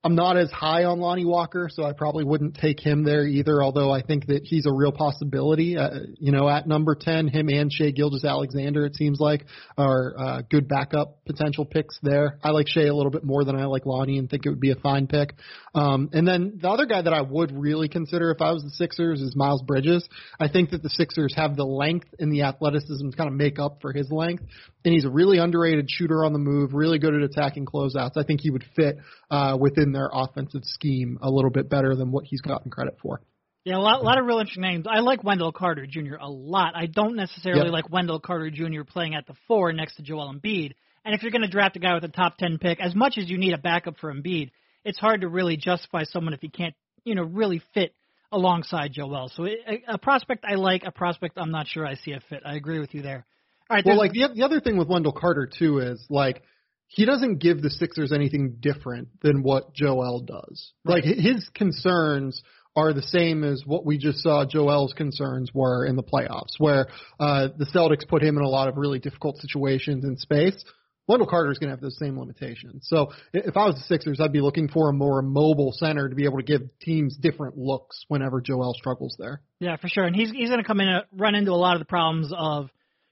[0.05, 3.63] I'm not as high on Lonnie Walker, so I probably wouldn't take him there either.
[3.63, 5.79] Although I think that he's a real possibility.
[5.79, 9.47] Uh, you know, at number 10, him and Shai Gilgeous-Alexander, it seems like,
[9.79, 12.39] are uh, good backup potential picks there.
[12.45, 14.61] I like Shai a little bit more than I like Lonnie, and think it would
[14.61, 15.37] be a fine pick.
[15.75, 18.71] Um, and then the other guy that I would really consider if I was the
[18.71, 20.09] Sixers is Miles Bridges.
[20.39, 23.59] I think that the Sixers have the length and the athleticism to kind of make
[23.59, 24.45] up for his length,
[24.85, 28.17] and he's a really underrated shooter on the move, really good at attacking closeouts.
[28.17, 28.99] I think he would fit
[29.31, 33.21] uh, within their offensive scheme a little bit better than what he's gotten credit for.
[33.65, 34.87] Yeah, a lot, a lot of real interesting names.
[34.89, 36.17] I like Wendell Carter Jr.
[36.21, 36.75] a lot.
[36.77, 37.73] I don't necessarily Yep.
[37.73, 38.83] like Wendell Carter Jr.
[38.87, 40.73] playing at the four next to Joel Embiid.
[41.05, 43.17] And if you're going to draft a guy with a top 10 pick, as much
[43.17, 44.51] as you need a backup for Embiid,
[44.85, 46.75] it's hard to really justify someone if he can't,
[47.05, 47.95] you know, really fit
[48.31, 49.31] alongside Joel.
[49.35, 52.43] So a, a prospect I like, a prospect I'm not sure I see a fit.
[52.45, 53.25] I agree with you there.
[53.71, 53.85] All right.
[53.85, 56.43] Well, like the, the other thing with Wendell Carter too is like
[56.89, 60.73] he doesn't give the Sixers anything different than what Joel does.
[60.85, 61.05] Right.
[61.05, 62.43] Like his concerns
[62.77, 66.89] are the same as what we just saw Joel's concerns were in the playoffs, where
[67.21, 70.65] uh, the Celtics put him in a lot of really difficult situations in space.
[71.07, 72.87] Wendell Carter is going to have those same limitations.
[72.89, 76.15] So if I was the Sixers, I'd be looking for a more mobile center to
[76.15, 79.43] be able to give teams different looks whenever Joel struggles there.
[79.61, 80.05] Yeah, for sure.
[80.05, 82.33] And he's he's going to come in and run into a lot of the problems
[82.35, 82.71] of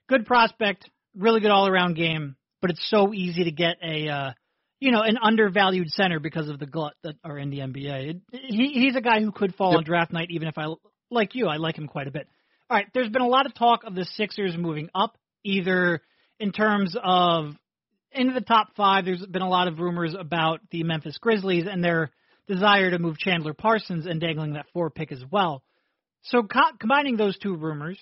[0.09, 4.31] good prospect, really good all around game, but it's so easy to get a uh,
[4.79, 8.09] you know an undervalued center because of the glut that are in the NBA.
[8.09, 9.79] It, he he's a guy who could fall yep.
[9.79, 10.73] on draft night, even if I
[11.11, 12.27] like you, I like him quite a bit.
[12.69, 16.01] All right, there's been a lot of talk of the Sixers moving up, either
[16.39, 17.53] in terms of
[18.13, 19.05] into the top five.
[19.05, 22.11] There's been a lot of rumors about the Memphis Grizzlies and their
[22.47, 25.63] desire to move Chandler Parsons and dangling that four pick as well.
[26.23, 27.97] So co- combining those two rumors,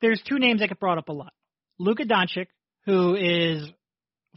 [0.00, 1.32] there's two names that get brought up a lot.
[1.78, 2.46] Luka Doncic,
[2.86, 3.68] who is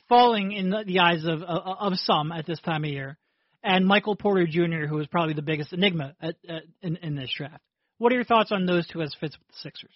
[0.08, 3.18] falling in the, eyes of, of, of some at this time of year,
[3.64, 7.32] and Michael Porter Jr., who is probably the biggest enigma at, at, in, in this
[7.36, 7.64] draft.
[7.98, 9.92] What are your thoughts on those two as fits with the Sixers?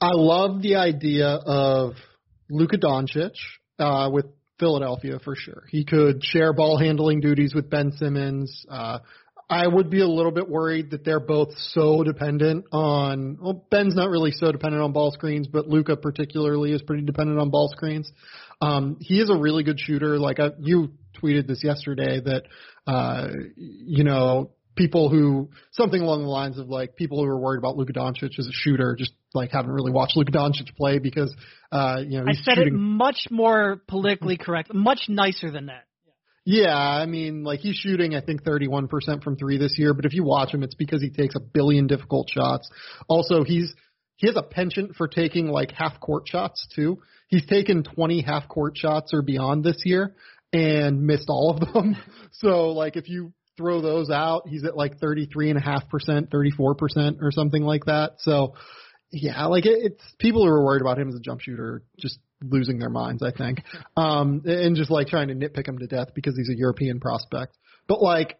[0.00, 1.94] I love the idea of
[2.50, 3.34] Luka Doncic
[3.78, 4.26] uh, with
[4.58, 5.64] Philadelphia for sure.
[5.70, 8.66] He could share ball handling duties with Ben Simmons.
[8.68, 8.98] Uh,
[9.50, 13.38] I would be a little bit worried that they're both so dependent on.
[13.40, 17.38] Well, Ben's not really so dependent on ball screens, but Luka particularly is pretty dependent
[17.38, 18.12] on ball screens.
[18.60, 20.18] Um, he is a really good shooter.
[20.18, 20.92] Like I, you
[21.22, 22.42] tweeted this yesterday that,
[22.86, 27.58] uh, you know, people who something along the lines of like people who are worried
[27.58, 31.34] about Luka Doncic as a shooter just like haven't really watched Luka Doncic play because
[31.70, 32.74] uh you know I said shooting...
[32.74, 35.84] it much more politically correct, much nicer than that.
[36.50, 39.92] Yeah, I mean, like he's shooting, I think 31% from three this year.
[39.92, 42.70] But if you watch him, it's because he takes a billion difficult shots.
[43.06, 43.74] Also, he's
[44.16, 47.00] he has a penchant for taking like half court shots too.
[47.28, 50.14] He's taken 20 half court shots or beyond this year
[50.52, 51.96] and missed all of them.
[52.30, 57.84] So like if you throw those out, he's at like 33.5%, 34% or something like
[57.84, 58.12] that.
[58.20, 58.54] So
[59.10, 62.18] yeah, like it, it's people who are worried about him as a jump shooter just
[62.42, 63.62] losing their minds, I think.
[63.96, 67.58] Um, and just like trying to nitpick him to death because he's a European prospect.
[67.88, 68.38] But like,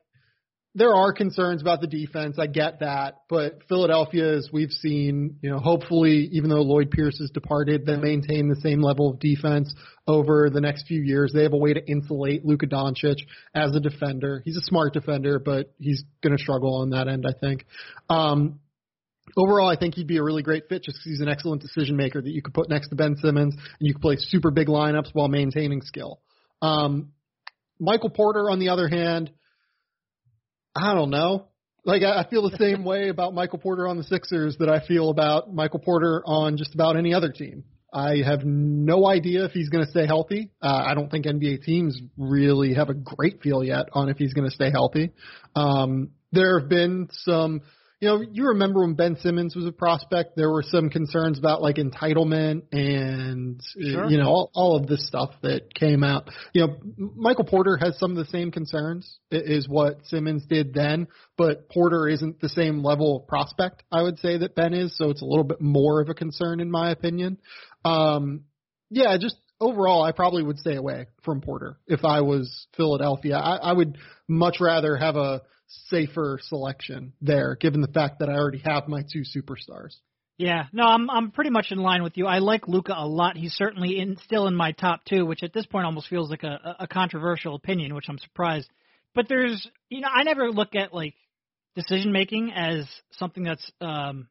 [0.79, 2.39] there are concerns about the defense.
[2.39, 7.19] I get that, but Philadelphia, as we've seen, you know, hopefully, even though Lloyd Pierce
[7.19, 9.75] has departed, they maintain the same level of defense
[10.07, 11.33] over the next few years.
[11.35, 13.17] They have a way to insulate Luka Doncic
[13.57, 14.41] as a defender.
[14.45, 17.67] He's a smart defender, but he's going to struggle on that end, I think.
[18.09, 18.61] Um,
[19.37, 21.97] overall, I think he'd be a really great fit just because he's an excellent decision
[21.97, 24.69] maker that you could put next to Ben Simmons and you could play super big
[24.69, 26.21] lineups while maintaining skill.
[26.63, 27.11] Um,
[27.81, 29.33] Michael Porter, on the other hand,
[30.81, 31.47] I don't know.
[31.85, 34.87] Like I, I feel the same way about Michael Porter on the Sixers that I
[34.87, 37.65] feel about Michael Porter on just about any other team.
[37.93, 40.51] I have no idea if he's going to stay healthy.
[40.61, 44.35] Uh, I don't think NBA teams really have a great feel yet on if he's
[44.35, 45.13] going to stay healthy.
[45.57, 47.63] Um, there have been some
[48.01, 51.63] you know, you remember when Ben Simmons was a prospect, there were some concerns about
[51.63, 54.09] like entitlement and sure.
[54.09, 56.31] you know all, all of this stuff that came out.
[56.53, 56.77] You know,
[57.17, 62.07] Michael Porter has some of the same concerns is what Simmons did then, but Porter
[62.07, 65.27] isn't the same level of prospect I would say that Ben is, so it's a
[65.27, 67.39] little bit more of a concern in my opinion.
[67.85, 68.45] Um,
[68.91, 73.37] yeah, just overall, I probably would stay away from Porter if I was Philadelphia.
[73.37, 75.43] I, I would much rather have a
[75.89, 79.95] safer selection there, given the fact that I already have my two superstars.
[80.39, 82.27] Yeah, no, I'm I'm pretty much in line with you.
[82.27, 83.37] I like Luka a lot.
[83.37, 86.45] He's certainly in, still in my top two, which at this point almost feels like
[86.45, 88.71] a, a controversial opinion, which I'm surprised.
[89.15, 91.15] But there's, you know, I never look at like
[91.75, 94.29] decision making as something that's, um,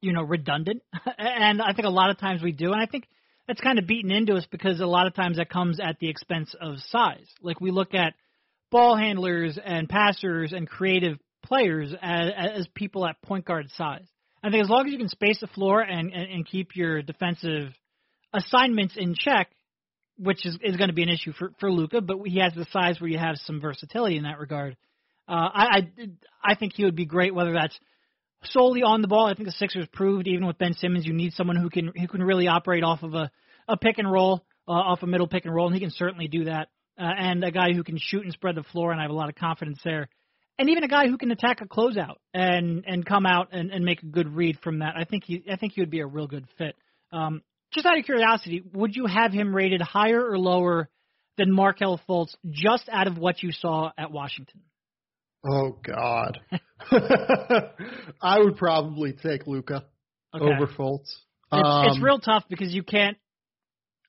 [0.00, 0.82] you know, redundant,
[1.18, 3.08] and I think a lot of times we do, and I think
[3.48, 6.08] that's kind of beaten into us because a lot of times that comes at the
[6.08, 7.26] expense of size.
[7.42, 8.14] Like we look at
[8.70, 14.06] ball handlers and passers and creative players as, as people at point guard size.
[14.42, 17.02] I think as long as you can space the floor and, and, and keep your
[17.02, 17.72] defensive
[18.32, 19.50] assignments in check,
[20.18, 22.66] which is, is going to be an issue for, for Luka, but he has the
[22.72, 24.76] size where you have some versatility in that regard.
[25.28, 26.08] Uh, I, I
[26.52, 27.76] I think he would be great, whether that's
[28.44, 29.26] solely on the ball.
[29.26, 32.06] I think the Sixers proved even with Ben Simmons, you need someone who can who
[32.06, 33.30] can really operate off of a
[33.68, 36.28] a pick and roll, uh, off a middle pick and roll, and he can certainly
[36.28, 39.04] do that uh, and a guy who can shoot and spread the floor, and I
[39.04, 40.08] have a lot of confidence there.
[40.58, 43.84] And even a guy who can attack a closeout and and come out and, and
[43.84, 44.94] make a good read from that.
[44.96, 46.76] I think he I think he would be a real good fit.
[47.12, 47.42] Um,
[47.74, 50.88] just out of curiosity, would you have him rated higher or lower
[51.36, 54.62] than Markelle Fultz just out of what you saw at Washington?
[55.46, 56.40] Oh God,
[58.22, 59.84] I would probably take Luka
[60.34, 60.44] Okay.
[60.44, 61.12] over Fultz.
[61.52, 63.16] It's, Um, it's real tough because you can't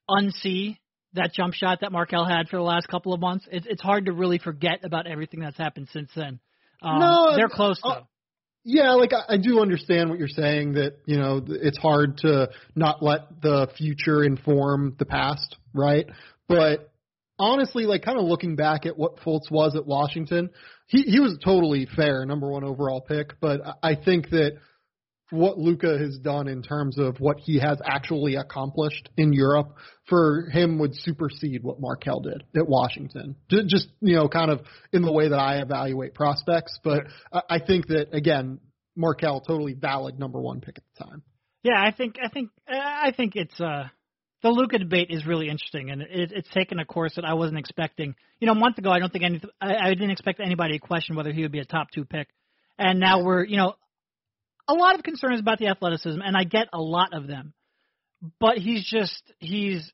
[0.10, 0.78] unsee
[1.14, 3.46] that jump shot that Markelle had for the last couple of months.
[3.52, 6.40] It's it's hard to really forget about everything that's happened since then.
[6.82, 8.08] Um, No, they're uh, close uh, though.
[8.64, 12.18] Yeah, like I, I do understand what you're saying that, you know, th- it's hard
[12.20, 16.06] to not let the future inform the past, right?
[16.50, 16.92] But
[17.40, 20.50] honestly, like kind of looking back at what Fultz was at Washington,
[20.88, 24.58] he he was totally fair, number one overall pick, but I- I think that
[25.30, 29.76] what Luka has done in terms of what he has actually accomplished in Europe
[30.08, 33.36] for him would supersede what Markelle did at Washington.
[33.50, 34.62] Just, you know, kind of
[34.94, 36.80] in the way that I evaluate prospects.
[36.84, 38.60] But I I think that, again,
[38.96, 41.24] Markelle, totally valid number one pick at the time.
[41.64, 43.88] Yeah, I think I think I think it's uh
[44.44, 47.60] the Luka debate is really interesting, and it, it's taken a course that I wasn't
[47.60, 48.16] expecting.
[48.40, 50.80] You know, a month ago, I don't think any I, I didn't expect anybody to
[50.80, 52.28] question whether he would be a top two pick,
[52.78, 53.74] and now we're you know
[54.68, 57.54] a lot of concerns about the athleticism, and I get a lot of them,
[58.40, 59.92] but he's just he's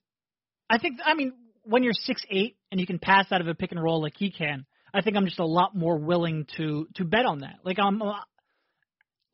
[0.69, 3.55] I think I mean when you're six eight and you can pass out of a
[3.55, 6.87] pick and roll like he can, I think I'm just a lot more willing to
[6.95, 7.59] to bet on that.
[7.63, 8.15] Like I'm uh,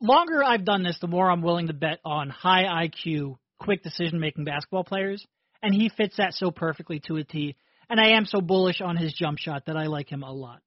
[0.00, 4.20] longer I've done this, the more I'm willing to bet on high IQ, quick decision
[4.20, 5.24] making basketball players,
[5.62, 7.56] and he fits that so perfectly to a T.
[7.88, 10.60] And I am so bullish on his jump shot that I like him a lot.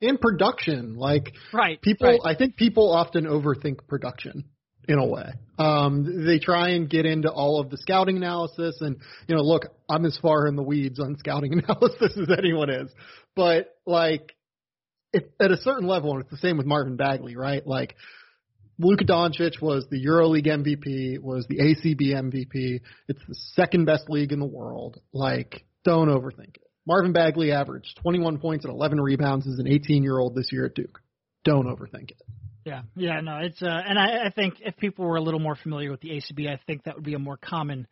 [0.00, 1.80] In production, like Right.
[1.80, 2.20] people, right.
[2.24, 4.44] I think people often overthink production
[4.88, 5.32] in a way.
[5.58, 8.96] Um, they try and get into all of the scouting analysis, and
[9.28, 12.90] you know, look, I'm as far in the weeds on scouting analysis as anyone is,
[13.36, 14.34] but like,
[15.12, 17.66] if, at a certain level, and it's the same with Marvin Bagley, right?
[17.66, 17.94] Like,
[18.78, 22.80] Luka Doncic was the EuroLeague MVP, was the ACB MVP.
[23.08, 25.00] It's the second best league in the world.
[25.12, 26.69] Like, don't overthink it.
[26.90, 30.66] Marvin Bagley averaged 21 points and 11 rebounds as an 18 year old this year
[30.66, 31.00] at Duke.
[31.44, 32.20] Don't overthink it.
[32.66, 35.54] Yeah, yeah, no, it's uh, and I, I think if people were a little more
[35.54, 37.86] familiar with the ACB, I think that would be a more common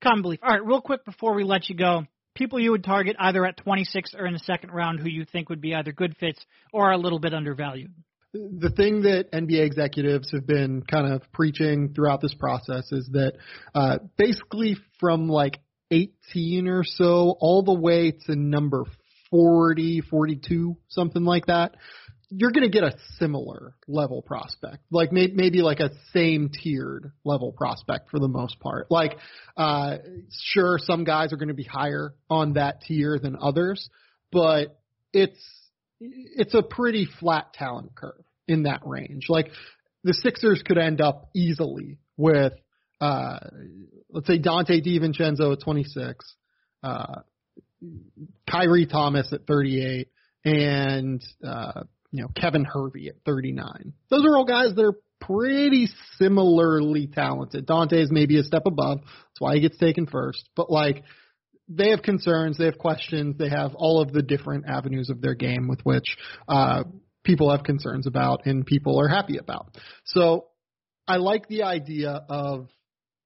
[0.00, 0.38] common belief.
[0.40, 2.04] All right, real quick before we let you go,
[2.36, 5.48] people you would target either at 26 or in the second round who you think
[5.48, 6.38] would be either good fits
[6.72, 7.92] or a little bit undervalued.
[8.32, 13.32] the thing that NBA executives have been kind of preaching throughout this process is that
[13.74, 15.58] uh, basically from like
[15.90, 18.84] 18 or so all the way to number
[19.30, 21.74] 40, 42, something like that,
[22.30, 27.12] you're going to get a similar level prospect, like may, maybe like a same tiered
[27.24, 28.90] level prospect for the most part.
[28.90, 29.16] Like,
[29.56, 29.98] uh,
[30.30, 33.88] sure, some guys are going to be higher on that tier than others,
[34.32, 34.78] but
[35.12, 35.38] it's
[36.00, 39.26] it's a pretty flat talent curve in that range.
[39.28, 39.50] Like
[40.02, 42.52] the Sixers could end up easily with,
[43.00, 43.38] uh,
[44.10, 46.24] let's say Donte DiVincenzo at 26,
[46.82, 47.20] uh,
[48.48, 50.08] Khyri Thomas at 38,
[50.44, 53.92] and uh, you know Kevin Hervey at 39.
[54.10, 55.88] Those are all guys that are pretty
[56.18, 57.66] similarly talented.
[57.66, 59.00] Donte is maybe a step above.
[59.00, 60.48] That's why he gets taken first.
[60.54, 61.02] But like
[61.68, 65.34] they have concerns, they have questions, they have all of the different avenues of their
[65.34, 66.16] game with which
[66.46, 66.84] uh,
[67.24, 69.76] people have concerns about and people are happy about.
[70.04, 70.46] So
[71.08, 72.68] I like the idea of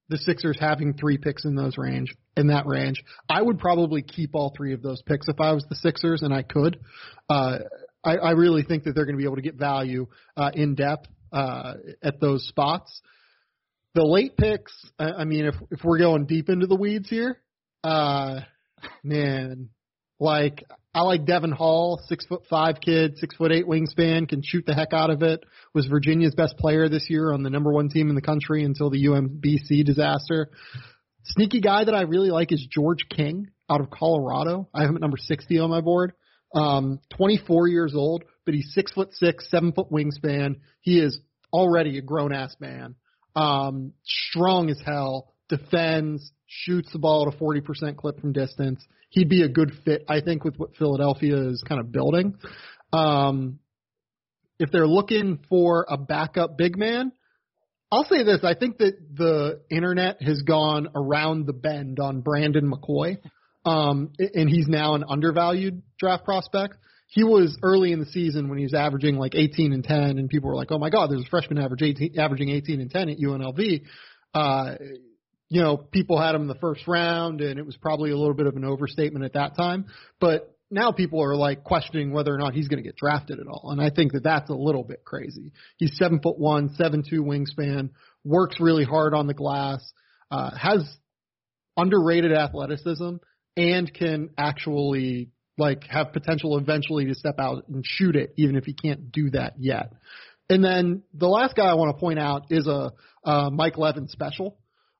[0.08, 3.02] the Sixers having three picks in those range in that range.
[3.28, 6.32] I would probably keep all three of those picks if I was the Sixers and
[6.32, 6.80] I could.
[7.28, 7.58] Uh,
[8.04, 10.06] I, I really think that they're going to be able to get value
[10.36, 13.00] uh, in depth uh, at those spots.
[13.94, 17.38] The late picks, I, I mean, if if we're going deep into the weeds here,
[17.84, 18.40] uh,
[19.02, 19.70] man,
[20.20, 20.64] like
[20.94, 24.74] I like Devon Hall, six foot five kid, six foot eight wingspan, can shoot the
[24.74, 25.44] heck out of it.
[25.74, 28.90] Was Virginia's best player this year on the number one team in the country until
[28.90, 30.50] the UMBC disaster.
[31.24, 34.68] Sneaky guy that I really like is George King out of Colorado.
[34.72, 36.14] I have him at number 60 on my board.
[36.54, 40.56] Um, 24 years old, but he's six foot six, seven foot wingspan.
[40.80, 41.20] He is
[41.52, 42.94] already a grown ass man.
[43.36, 48.84] Um, strong as hell, defends, shoots the ball at a 40% clip from distance.
[49.10, 52.36] He'd be a good fit, I think, with what Philadelphia is kind of building.
[52.92, 53.60] Um,
[54.58, 57.12] if they're looking for a backup big man,
[57.92, 58.40] I'll say this.
[58.42, 63.18] I think that the internet has gone around the bend on Brandon McCoy.
[63.64, 66.76] Um, and he's now an undervalued draft prospect.
[67.08, 70.28] He was early in the season when he was averaging like 18 and 10, and
[70.28, 73.08] people were like, "Oh my God, there's a freshman average 18, averaging 18 and 10
[73.08, 73.82] at UNLV."
[74.34, 74.74] Uh,
[75.48, 78.34] you know, people had him in the first round, and it was probably a little
[78.34, 79.86] bit of an overstatement at that time.
[80.20, 83.46] But now people are like questioning whether or not he's going to get drafted at
[83.46, 85.52] all, and I think that that's a little bit crazy.
[85.78, 87.90] He's seven foot one, seven two wingspan,
[88.24, 89.80] works really hard on the glass,
[90.30, 90.84] uh, has
[91.76, 93.16] underrated athleticism
[93.56, 98.64] and can actually like have potential eventually to step out and shoot it, even if
[98.64, 99.92] he can't do that yet.
[100.50, 102.92] And then the last guy I want to point out is a
[103.24, 104.58] uh, Mike Levin special.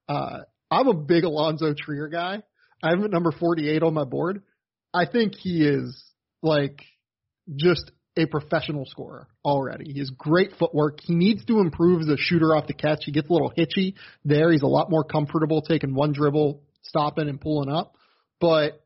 [0.09, 0.41] Uh,
[0.71, 2.43] I'm a big Alonzo Trier guy.
[2.83, 4.43] I have him at number 48 on my board.
[4.95, 6.03] I think he is
[6.43, 6.83] like
[7.57, 9.93] just a professional scorer already.
[9.93, 11.01] He has great footwork.
[11.01, 13.05] He needs to improve as a shooter off the catch.
[13.05, 13.95] He gets a little hitchy
[14.25, 14.51] there.
[14.51, 17.95] He's a lot more comfortable taking one dribble, stopping and pulling up.
[18.41, 18.85] But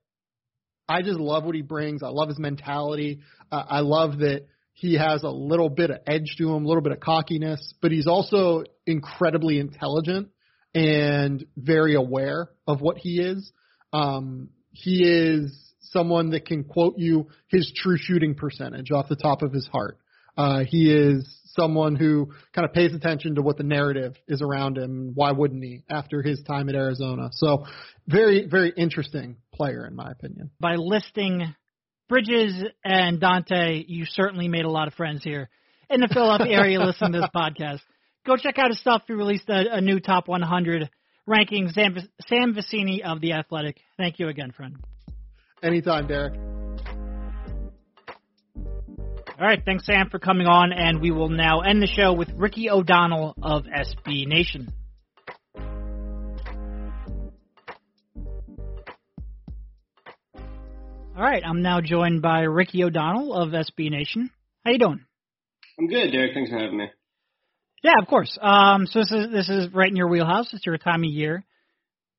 [0.88, 2.02] I just love what he brings.
[2.02, 3.20] I love his mentality.
[3.50, 6.82] Uh, I love that he has a little bit of edge to him, a little
[6.82, 10.28] bit of cockiness, but he's also incredibly intelligent
[10.74, 13.52] and very aware of what he is.
[13.92, 19.42] Um, he is someone that can quote you his true shooting percentage off the top
[19.42, 19.98] of his heart.
[20.36, 24.78] Uh, he is someone who kind of pays attention to what the narrative is around
[24.78, 25.12] him.
[25.14, 27.28] Why wouldn't he after his time at Arizona?
[27.32, 27.66] So
[28.06, 30.50] very, very interesting player in my opinion.
[30.58, 31.54] By listing
[32.08, 35.50] Bridges and Donte, you certainly made a lot of friends here
[35.90, 37.80] in the Philadelphia area listening to this podcast.
[38.24, 39.02] Go check out his stuff.
[39.06, 40.88] He released a, a new top 100
[41.26, 41.68] ranking.
[41.70, 41.96] Sam,
[42.26, 43.78] Sam Vecenie of The Athletic.
[43.96, 44.76] Thank you again, friend.
[45.62, 46.34] Anytime, Derek.
[49.38, 52.30] All right, thanks, Sam, for coming on, and we will now end the show with
[52.36, 54.72] Ricky O'Donnell of SB Nation.
[61.16, 64.30] All right, I'm now joined by Ricky O'Donnell of SB Nation.
[64.64, 65.04] How you doing?
[65.78, 66.34] I'm good, Derek.
[66.34, 66.86] Thanks for having me.
[67.82, 68.38] Yeah, of course.
[68.40, 70.52] Um, so this is this is right in your wheelhouse.
[70.52, 71.44] It's your time of year.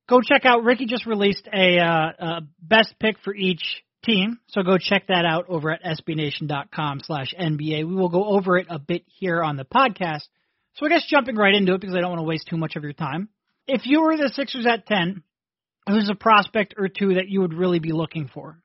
[0.08, 0.64] Go check out.
[0.64, 3.62] Ricky just released a, uh, a best pick for each
[4.04, 7.58] team, so go check that out over at sbnation.com/nba.
[7.58, 10.24] We will go over it a bit here on the podcast.
[10.74, 12.76] So I guess jumping right into it because I don't want to waste too much
[12.76, 13.30] of your time.
[13.66, 15.22] If you were the Sixers at ten,
[15.88, 18.62] who's a prospect or two that you would really be looking for?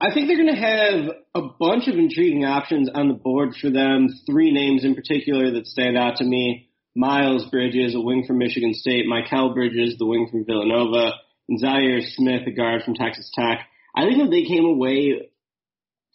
[0.00, 3.68] I think they're going to have a bunch of intriguing options on the board for
[3.68, 4.08] them.
[4.26, 6.68] Three names in particular that stand out to me.
[6.94, 9.06] Miles Bridges, a wing from Michigan State.
[9.06, 11.14] Mikal Bridges, the wing from Villanova.
[11.48, 13.66] And Zhaire Smith, a guard from Texas Tech.
[13.96, 15.30] I think if they came away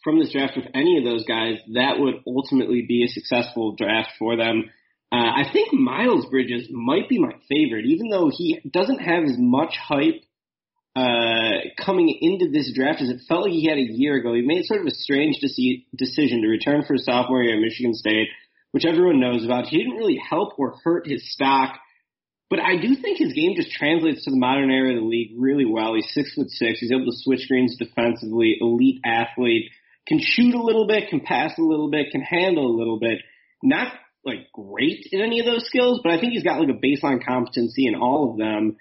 [0.02, 4.10] from this draft with any of those guys, that would ultimately be a successful draft
[4.18, 4.70] for them.
[5.12, 9.36] Uh, I think Miles Bridges might be my favorite, even though he doesn't have as
[9.36, 10.22] much hype
[10.96, 14.34] uh, coming into this draft as it felt like he had a year ago.
[14.34, 17.60] He made sort of a strange deci- decision to return for a sophomore year at
[17.60, 18.28] Michigan State,
[18.70, 19.66] which everyone knows about.
[19.66, 21.78] He didn't really help or hurt his stock,
[22.48, 25.32] but I do think his game just translates to the modern era of the league
[25.36, 25.94] really well.
[25.94, 26.78] He's six foot six.
[26.78, 29.70] He's able to switch screens defensively, elite athlete,
[30.06, 33.18] can shoot a little bit, can pass a little bit, can handle a little bit.
[33.62, 33.92] Not
[34.24, 37.24] like great in any of those skills, but I think he's got like a baseline
[37.24, 38.76] competency in all of them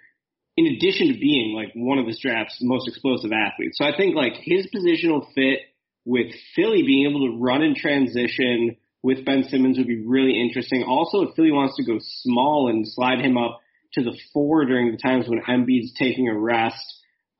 [0.55, 3.77] in addition to being like one of this draft's most explosive athletes.
[3.77, 5.59] So I think like his positional fit
[6.05, 10.83] with Philly being able to run in transition with Ben Simmons would be really interesting.
[10.83, 13.59] Also, if Philly wants to go small and slide him up
[13.93, 16.83] to the four during the times when Embiid's taking a rest,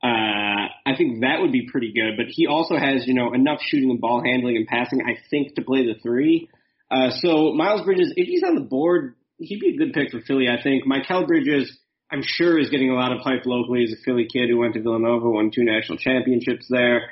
[0.04, 2.18] uh, I think that would be pretty good.
[2.18, 5.56] But he also has, you know, enough shooting and ball handling and passing, I think,
[5.56, 6.50] to play the three.
[6.92, 10.20] Uh, so Miles Bridges, if he's on the board, he'd be a good pick for
[10.20, 10.84] Philly, I think.
[10.86, 11.76] Mikal Bridges,
[12.14, 14.76] I'm sure is getting a lot of hype locally as a Philly kid who went
[14.76, 17.10] to Villanova, won two national championships there.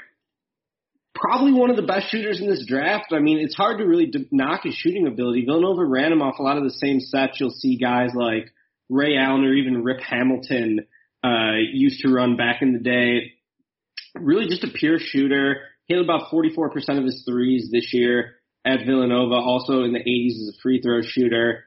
[1.16, 3.12] Probably one of the best shooters in this draft.
[3.12, 5.46] I mean, it's hard to really knock his shooting ability.
[5.46, 8.54] Villanova ran him off a lot of the same sets you'll see guys like
[8.90, 10.86] Ray Allen or even Rip Hamilton
[11.24, 13.34] uh, used to run back in the day.
[14.14, 15.62] Really just a pure shooter.
[15.88, 19.34] Hit about 44% of his threes this year at Villanova.
[19.34, 21.66] Also in the 80s as a free throw shooter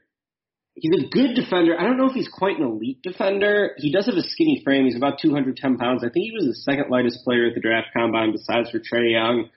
[0.74, 1.78] he's a good defender.
[1.78, 3.74] I don't know if he's quite an elite defender.
[3.78, 4.84] He does have a skinny frame.
[4.84, 6.02] He's about 210 pounds.
[6.02, 9.12] I think he was the second lightest player at the draft combine besides for Trae
[9.12, 9.50] Young.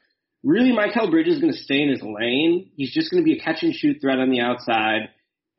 [0.44, 2.72] Really, Mikal Bridges is going to stay in his lane.
[2.76, 5.10] He's just going to be a catch and shoot threat on the outside,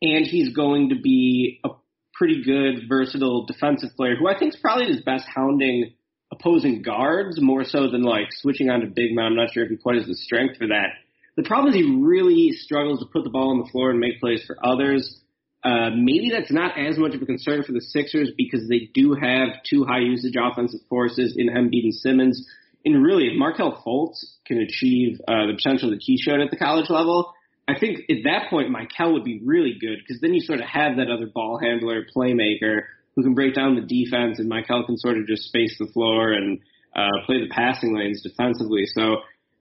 [0.00, 1.70] and he's going to be a
[2.14, 5.94] pretty good, versatile defensive player who I think is probably his best hounding
[6.32, 9.26] opposing guards more so than like switching on to big man.
[9.26, 10.90] I'm not sure if he quite has the strength for that.
[11.36, 14.20] The problem is he really struggles to put the ball on the floor and make
[14.20, 15.20] plays for others.
[15.64, 19.14] Uh, maybe that's not as much of a concern for the Sixers because they do
[19.14, 22.46] have two high usage offensive forces in Embiid and Simmons.
[22.84, 26.56] And really, if Markelle Fultz can achieve uh, the potential that he showed at the
[26.56, 27.32] college level,
[27.66, 30.66] I think at that point Mikal would be really good because then you sort of
[30.66, 32.82] have that other ball handler, playmaker
[33.14, 36.32] who can break down the defense, and Mikal can sort of just space the floor
[36.32, 36.60] and
[36.94, 38.86] uh, play the passing lanes defensively.
[38.86, 39.16] So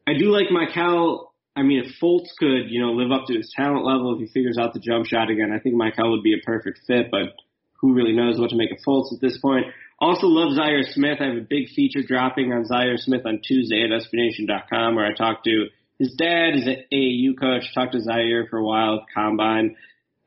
[0.08, 1.27] I do like Mikal
[1.58, 4.28] I mean, if Fultz could, you know, live up to his talent level, if he
[4.28, 7.10] figures out the jump shot again, I think Mikal would be a perfect fit.
[7.10, 7.34] But
[7.82, 9.66] who really knows what to make of Fultz at this point.
[10.00, 11.18] Also love Zhaire Smith.
[11.20, 15.14] I have a big feature dropping on Zhaire Smith on Tuesday at SBNation.com where I
[15.14, 15.66] talked to
[15.98, 17.74] his dad is an AAU coach.
[17.74, 19.76] Talked to Zhaire for a while at combine.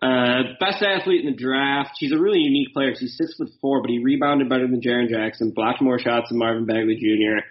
[0.02, 1.90] Uh, best athlete in the draft.
[1.98, 2.94] He's a really unique player.
[2.98, 6.38] He's six foot four, but he rebounded better than Jaren Jackson, blocked more shots than
[6.38, 7.46] Marvin Bagley Jr.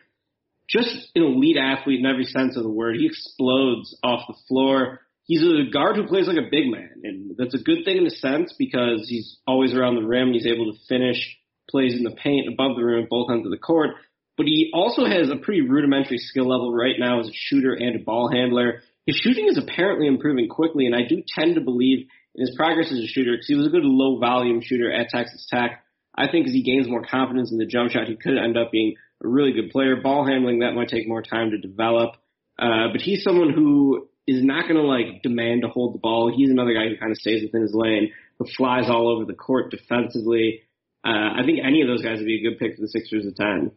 [0.70, 2.96] Just an elite athlete in every sense of the word.
[2.96, 5.00] He explodes off the floor.
[5.24, 8.06] He's a guard who plays like a big man, and that's a good thing in
[8.06, 10.34] a sense because he's always around the rim.
[10.34, 11.38] He's able to finish
[11.70, 13.92] plays in the paint above the rim, both ends of the court.
[14.38, 17.96] But he also has a pretty rudimentary skill level right now as a shooter and
[17.96, 18.82] a ball handler.
[19.06, 22.92] His shooting is apparently improving quickly, and I do tend to believe in his progress
[22.92, 25.84] as a shooter because he was a good low volume shooter at Texas Tech.
[26.16, 28.72] I think as he gains more confidence in the jump shot, he could end up
[28.72, 29.96] being a really good player.
[30.02, 32.16] Ball handling that might take more time to develop,
[32.58, 36.32] uh, but he's someone who is not going to like demand to hold the ball.
[36.36, 39.34] He's another guy who kind of stays within his lane, who flies all over the
[39.34, 40.62] court defensively.
[41.04, 43.26] Uh, I think any of those guys would be a good pick for the Sixers
[43.26, 43.72] at ten.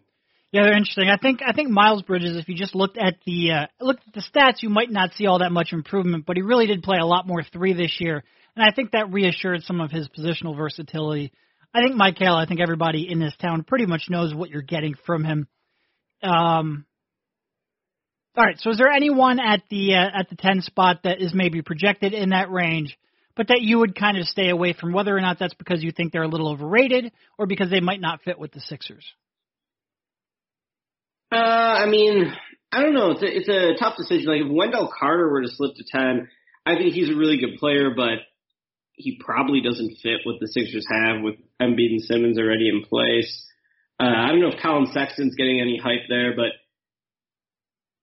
[0.53, 1.09] Yeah, they're interesting.
[1.09, 4.13] I think I think Miles Bridges, if you just looked at the uh, looked at
[4.13, 6.99] the stats, you might not see all that much improvement, but he really did play
[7.01, 8.23] a lot more three this year,
[8.55, 11.33] and I think that reassured some of his positional versatility.
[11.75, 14.95] I think Mikal, I think everybody in this town pretty much knows what you're getting
[15.07, 15.49] from him.
[16.23, 16.85] Um,
[18.37, 21.35] all right, so is there anyone at the uh, at the ten spot that is
[21.35, 22.97] maybe projected in that range,
[23.37, 25.93] but that you would kind of stay away from, whether or not that's because you
[25.93, 29.05] think they're a little overrated or because they might not fit with the Sixers?
[31.31, 32.33] Uh, I mean,
[32.71, 33.11] I don't know.
[33.13, 34.27] It's a, it's a tough decision.
[34.27, 36.29] Like if Wendell Carter were to slip to ten,
[36.65, 38.19] I think he's a really good player, but
[39.03, 43.47] he probably doesn't fit what the Sixers have with Embiid and Simmons already in place.
[44.01, 46.53] Uh, I don't know if Collin Sexton's getting any hype there, but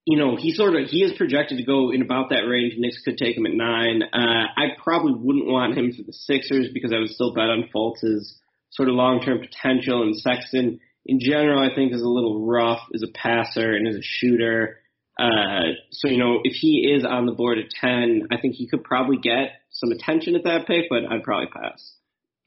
[0.05, 2.75] you know he sort of he is projected to go in about that range.
[2.77, 4.03] Knicks could take him at nine.
[4.03, 7.69] Uh, I probably wouldn't want him for the Sixers because I would still bet on
[7.73, 8.37] Fultz's
[8.71, 12.81] sort of long term potential and Sexton in general, I think is a little rough
[12.93, 14.79] as a passer and as a shooter.
[15.19, 18.67] Uh, so you know, if he is on the board at ten, I think he
[18.67, 21.93] could probably get some attention at that pick, but I'd probably pass.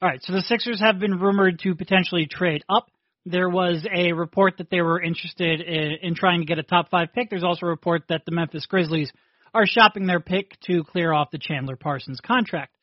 [0.01, 2.87] All right, so the Sixers have been rumored to potentially trade up.
[3.25, 6.89] There was a report that they were interested in, in trying to get a top
[6.89, 7.29] five pick.
[7.29, 9.11] There's also a report that the Memphis Grizzlies
[9.53, 12.73] are shopping their pick to clear off the Chandler Parsons contract.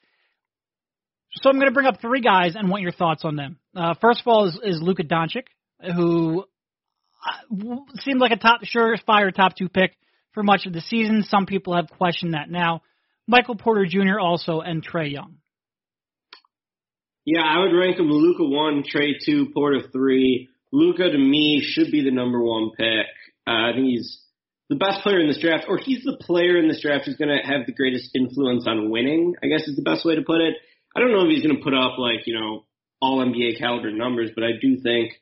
[1.32, 3.58] So I'm going to bring up three guys and want your thoughts on them.
[3.76, 5.44] Uh, first of all is, is Luka Doncic
[5.94, 9.96] who uh, seemed like a top surefire top two pick
[10.32, 11.22] for much of the season.
[11.22, 12.82] Some people have questioned that now.
[13.30, 14.18] Michael Porter Jr.
[14.18, 15.36] also and Trae Young.
[17.24, 20.48] Yeah, I would rank him Luka one, Trae two, Porter three.
[20.72, 23.06] Luka to me should be the number one pick.
[23.46, 24.20] Uh, I think he's
[24.68, 27.28] the best player in this draft, or he's the player in this draft who's going
[27.28, 29.34] to have the greatest influence on winning.
[29.42, 30.54] I guess is the best way to put it.
[30.96, 32.64] I don't know if he's going to put up like you know
[33.00, 35.12] all NBA caliber numbers, but I do think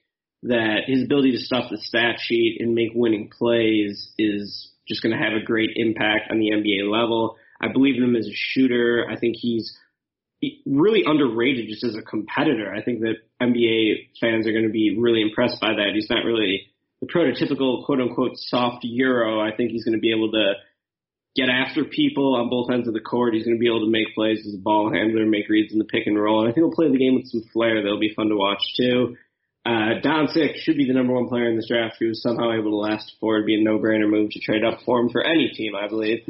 [0.45, 5.15] that his ability to stuff the stat sheet and make winning plays is just going
[5.15, 7.37] to have a great impact on the NBA level.
[7.61, 9.07] I believe in him as a shooter.
[9.11, 9.77] I think he's
[10.65, 12.73] really underrated just as a competitor.
[12.73, 15.93] I think that NBA fans are going to be really impressed by that.
[15.95, 16.67] He's not really
[17.01, 19.41] the prototypical quote unquote soft Euro.
[19.41, 20.53] I think he's going to be able to
[21.37, 23.35] get after people on both ends of the court.
[23.35, 25.79] He's going to be able to make plays as a ball handler, make reads in
[25.79, 26.41] the pick and roll.
[26.41, 28.63] And I think he'll play the game with some flair that'll be fun to watch
[28.77, 29.17] too.
[29.67, 32.71] Uh, Doncic should be the number one player in this draft who was somehow able
[32.71, 35.75] to last forward, be a no-brainer move to trade up for him for any team,
[35.75, 36.21] I believe.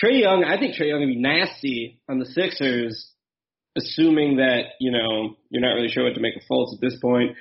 [0.00, 3.10] Trae Young, I think Trae Young would be nasty on the Sixers,
[3.76, 6.98] assuming that, you know, you're not really sure what to make of Fultz at this
[7.00, 7.36] point.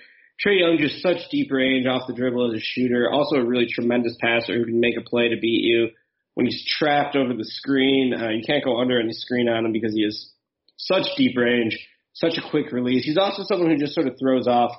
[0.45, 3.67] Trae Young just such deep range off the dribble as a shooter, also a really
[3.67, 5.89] tremendous passer who can make a play to beat you.
[6.33, 9.71] When he's trapped over the screen, uh, you can't go under any screen on him
[9.71, 10.31] because he has
[10.77, 11.77] such deep range,
[12.13, 13.05] such a quick release.
[13.05, 14.71] He's also someone who just sort of throws off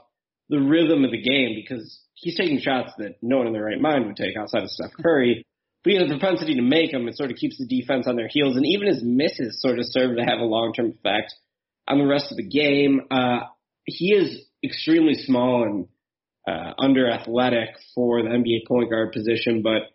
[0.49, 3.81] the rhythm of the game because he's taking shots that no one in their right
[3.81, 5.47] mind would take outside of Steph Curry.
[5.83, 7.09] But he has the propensity to make them.
[7.09, 9.87] It sort of keeps the defense on their heels, and even his misses sort of
[9.87, 11.35] serve to have a long term effect
[11.89, 13.03] on the rest of the game.
[13.11, 13.41] Uh,
[13.85, 15.89] he is extremely small and
[16.47, 19.91] uh, under athletic for the NBA point guard position, but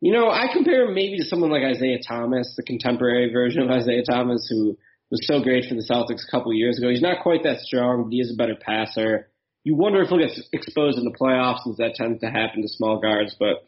[0.00, 3.70] you know, I compare him maybe to someone like Isaiah Thomas, the contemporary version of
[3.70, 4.76] Isaiah Thomas, who
[5.10, 6.90] was so great for the Celtics a couple of years ago.
[6.90, 9.28] He's not quite that strong, but he is a better passer
[9.66, 12.68] you wonder if he'll get exposed in the playoffs, since that tends to happen to
[12.68, 13.34] small guards.
[13.36, 13.66] But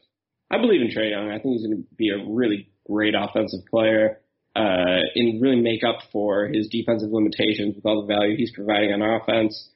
[0.50, 1.30] I believe in Trae Young.
[1.30, 4.20] I think he's going to be a really great offensive player
[4.56, 8.92] uh, and really make up for his defensive limitations with all the value he's providing
[8.92, 9.70] on offense.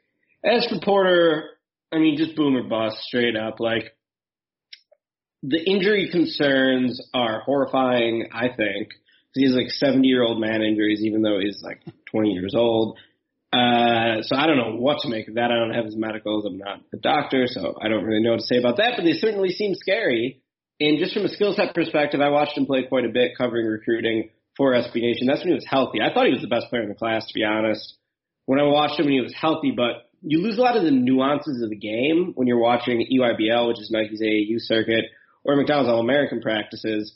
[0.44, 1.50] As for Porter,
[1.92, 3.60] I mean, just boom or bust, straight up.
[3.60, 3.94] Like
[5.42, 8.28] the injury concerns are horrifying.
[8.32, 8.88] I think
[9.34, 11.80] he has like 70 year old man injuries, even though he's like
[12.10, 12.98] 20 years old.
[13.52, 15.50] Uh, so I don't know what to make of that.
[15.50, 16.46] I don't have his medicals.
[16.46, 18.94] I'm not a doctor, so I don't really know what to say about that.
[18.96, 20.40] But they certainly seem scary.
[20.80, 23.66] And just from a skill set perspective, I watched him play quite a bit covering
[23.66, 25.26] recruiting for SB Nation.
[25.26, 26.00] That's when he was healthy.
[26.00, 27.96] I thought he was the best player in the class, to be honest.
[28.46, 30.90] When I watched him when he was healthy, but you lose a lot of the
[30.90, 35.04] nuances of the game when you're watching EYBL, which is Nike's AAU circuit,
[35.44, 37.14] or McDonald's All American practices,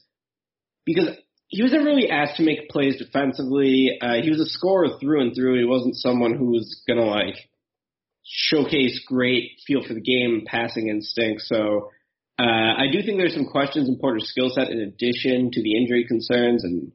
[0.85, 1.09] because
[1.49, 3.99] he was never really asked to make plays defensively.
[4.01, 5.59] Uh, he was a scorer through and through.
[5.59, 7.37] He wasn't someone who was gonna like
[8.25, 11.43] showcase great feel for the game, passing instinct.
[11.43, 11.93] So
[12.39, 15.77] uh, I do think there's some questions in Porter's skill set in addition to the
[15.77, 16.65] injury concerns.
[16.65, 16.93] And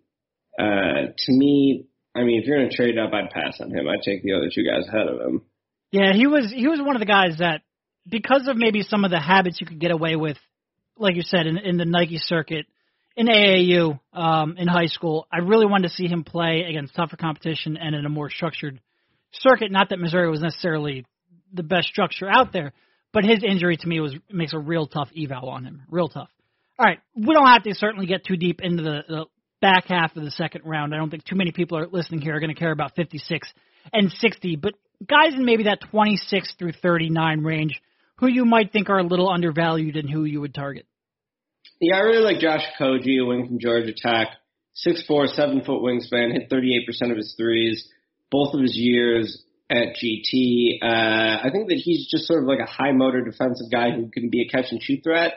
[0.59, 3.87] uh, to me, I mean, if you're going to trade up, I'd pass on him.
[3.87, 5.41] I'd take the other two guys ahead of him.
[5.91, 7.61] Yeah, he was he was one of the guys that
[8.07, 10.37] because of maybe some of the habits you could get away with,
[10.97, 12.65] like you said, in, in the Nike circuit,
[13.15, 17.17] in AAU, um, in high school, I really wanted to see him play against tougher
[17.17, 18.79] competition and in a more structured
[19.33, 19.71] circuit.
[19.71, 21.05] Not that Missouri was necessarily
[21.53, 22.71] the best structure out there,
[23.13, 26.29] but his injury to me was makes a real tough eval on him, real tough.
[26.79, 29.25] All right, we don't have to certainly get too deep into the, the
[29.61, 30.93] back half of the second round.
[30.93, 33.47] I don't think too many people are listening here are going to care about 56
[33.93, 34.73] and 60, but
[35.07, 37.81] guys in maybe that 26 through 39 range
[38.15, 40.85] who you might think are a little undervalued and who you would target.
[41.79, 44.29] Yeah, I really like Josh Okogie, a wing from Georgia Tech.
[44.73, 47.87] Six four, seven foot wingspan, hit 38% of his threes
[48.31, 50.79] both of his years at GT.
[50.83, 54.11] Uh, I think that he's just sort of like a high motor defensive guy who
[54.11, 55.33] can be a catch and shoot threat.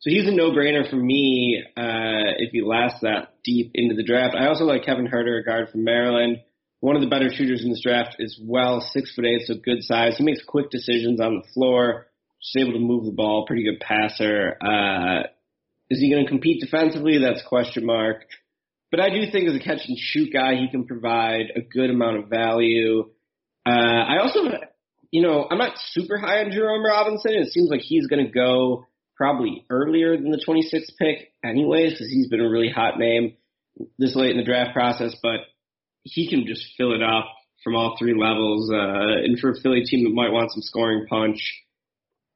[0.00, 4.36] So he's a no-brainer for me uh, if he lasts that deep into the draft.
[4.36, 6.38] I also like Kevin Huerter, a guard from Maryland
[6.84, 9.82] one of the better shooters in this draft as well, six foot eight, so good
[9.82, 10.18] size.
[10.18, 12.08] He makes quick decisions on the floor,
[12.42, 14.58] just able to move the ball, pretty good passer.
[14.60, 15.22] Uh,
[15.88, 17.16] is he going to compete defensively?
[17.16, 18.26] That's a question mark.
[18.90, 21.88] But I do think as a catch and shoot guy, he can provide a good
[21.88, 23.08] amount of value.
[23.66, 24.40] Uh, I also,
[25.10, 27.32] you know, I'm not super high on Jerome Robinson.
[27.32, 28.86] It seems like he's going to go
[29.16, 33.36] probably earlier than the 26th pick anyways, because he's been a really hot name
[33.98, 35.14] this late in the draft process.
[35.22, 35.40] But
[36.02, 37.26] he can just fill it up
[37.62, 38.70] from all three levels.
[38.70, 41.62] Uh, and for a Philly team that might want some scoring punch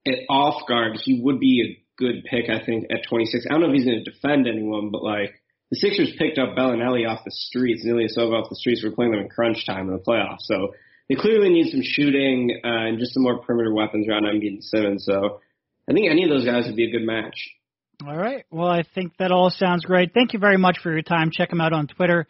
[0.06, 3.46] at off guard, he would be a good pick, I think, at 26.
[3.46, 5.34] I don't know if he's going to defend anyone, but like
[5.70, 8.82] the Sixers picked up Belinelli off the streets, and Ilyasova off the streets.
[8.82, 10.72] We're playing them in crunch time in the playoffs, so
[11.09, 14.64] they clearly need some shooting uh, and just some more perimeter weapons around Embiid and
[14.64, 15.05] Simmons.
[15.06, 15.40] So
[15.89, 17.36] I think any of those guys would be a good match.
[18.06, 18.44] All right.
[18.51, 20.14] Well, I think that all sounds great.
[20.14, 21.30] Thank you very much for your time.
[21.32, 22.28] Check him out on Twitter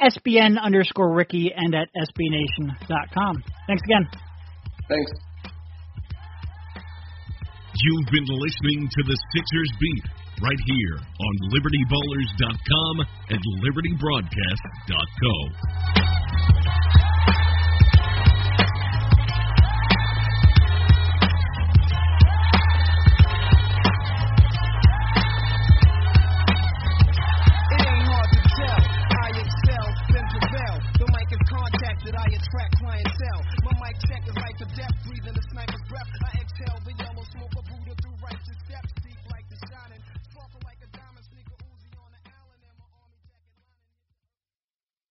[0.00, 3.44] SBN underscore Ricky and at SBNation.com.
[3.66, 4.08] Thanks again.
[4.88, 5.12] Thanks.
[7.74, 10.04] You've been listening to the Sixers Beat
[10.42, 16.53] right here on LibertyBallers.com and LibertyBroadcast.co.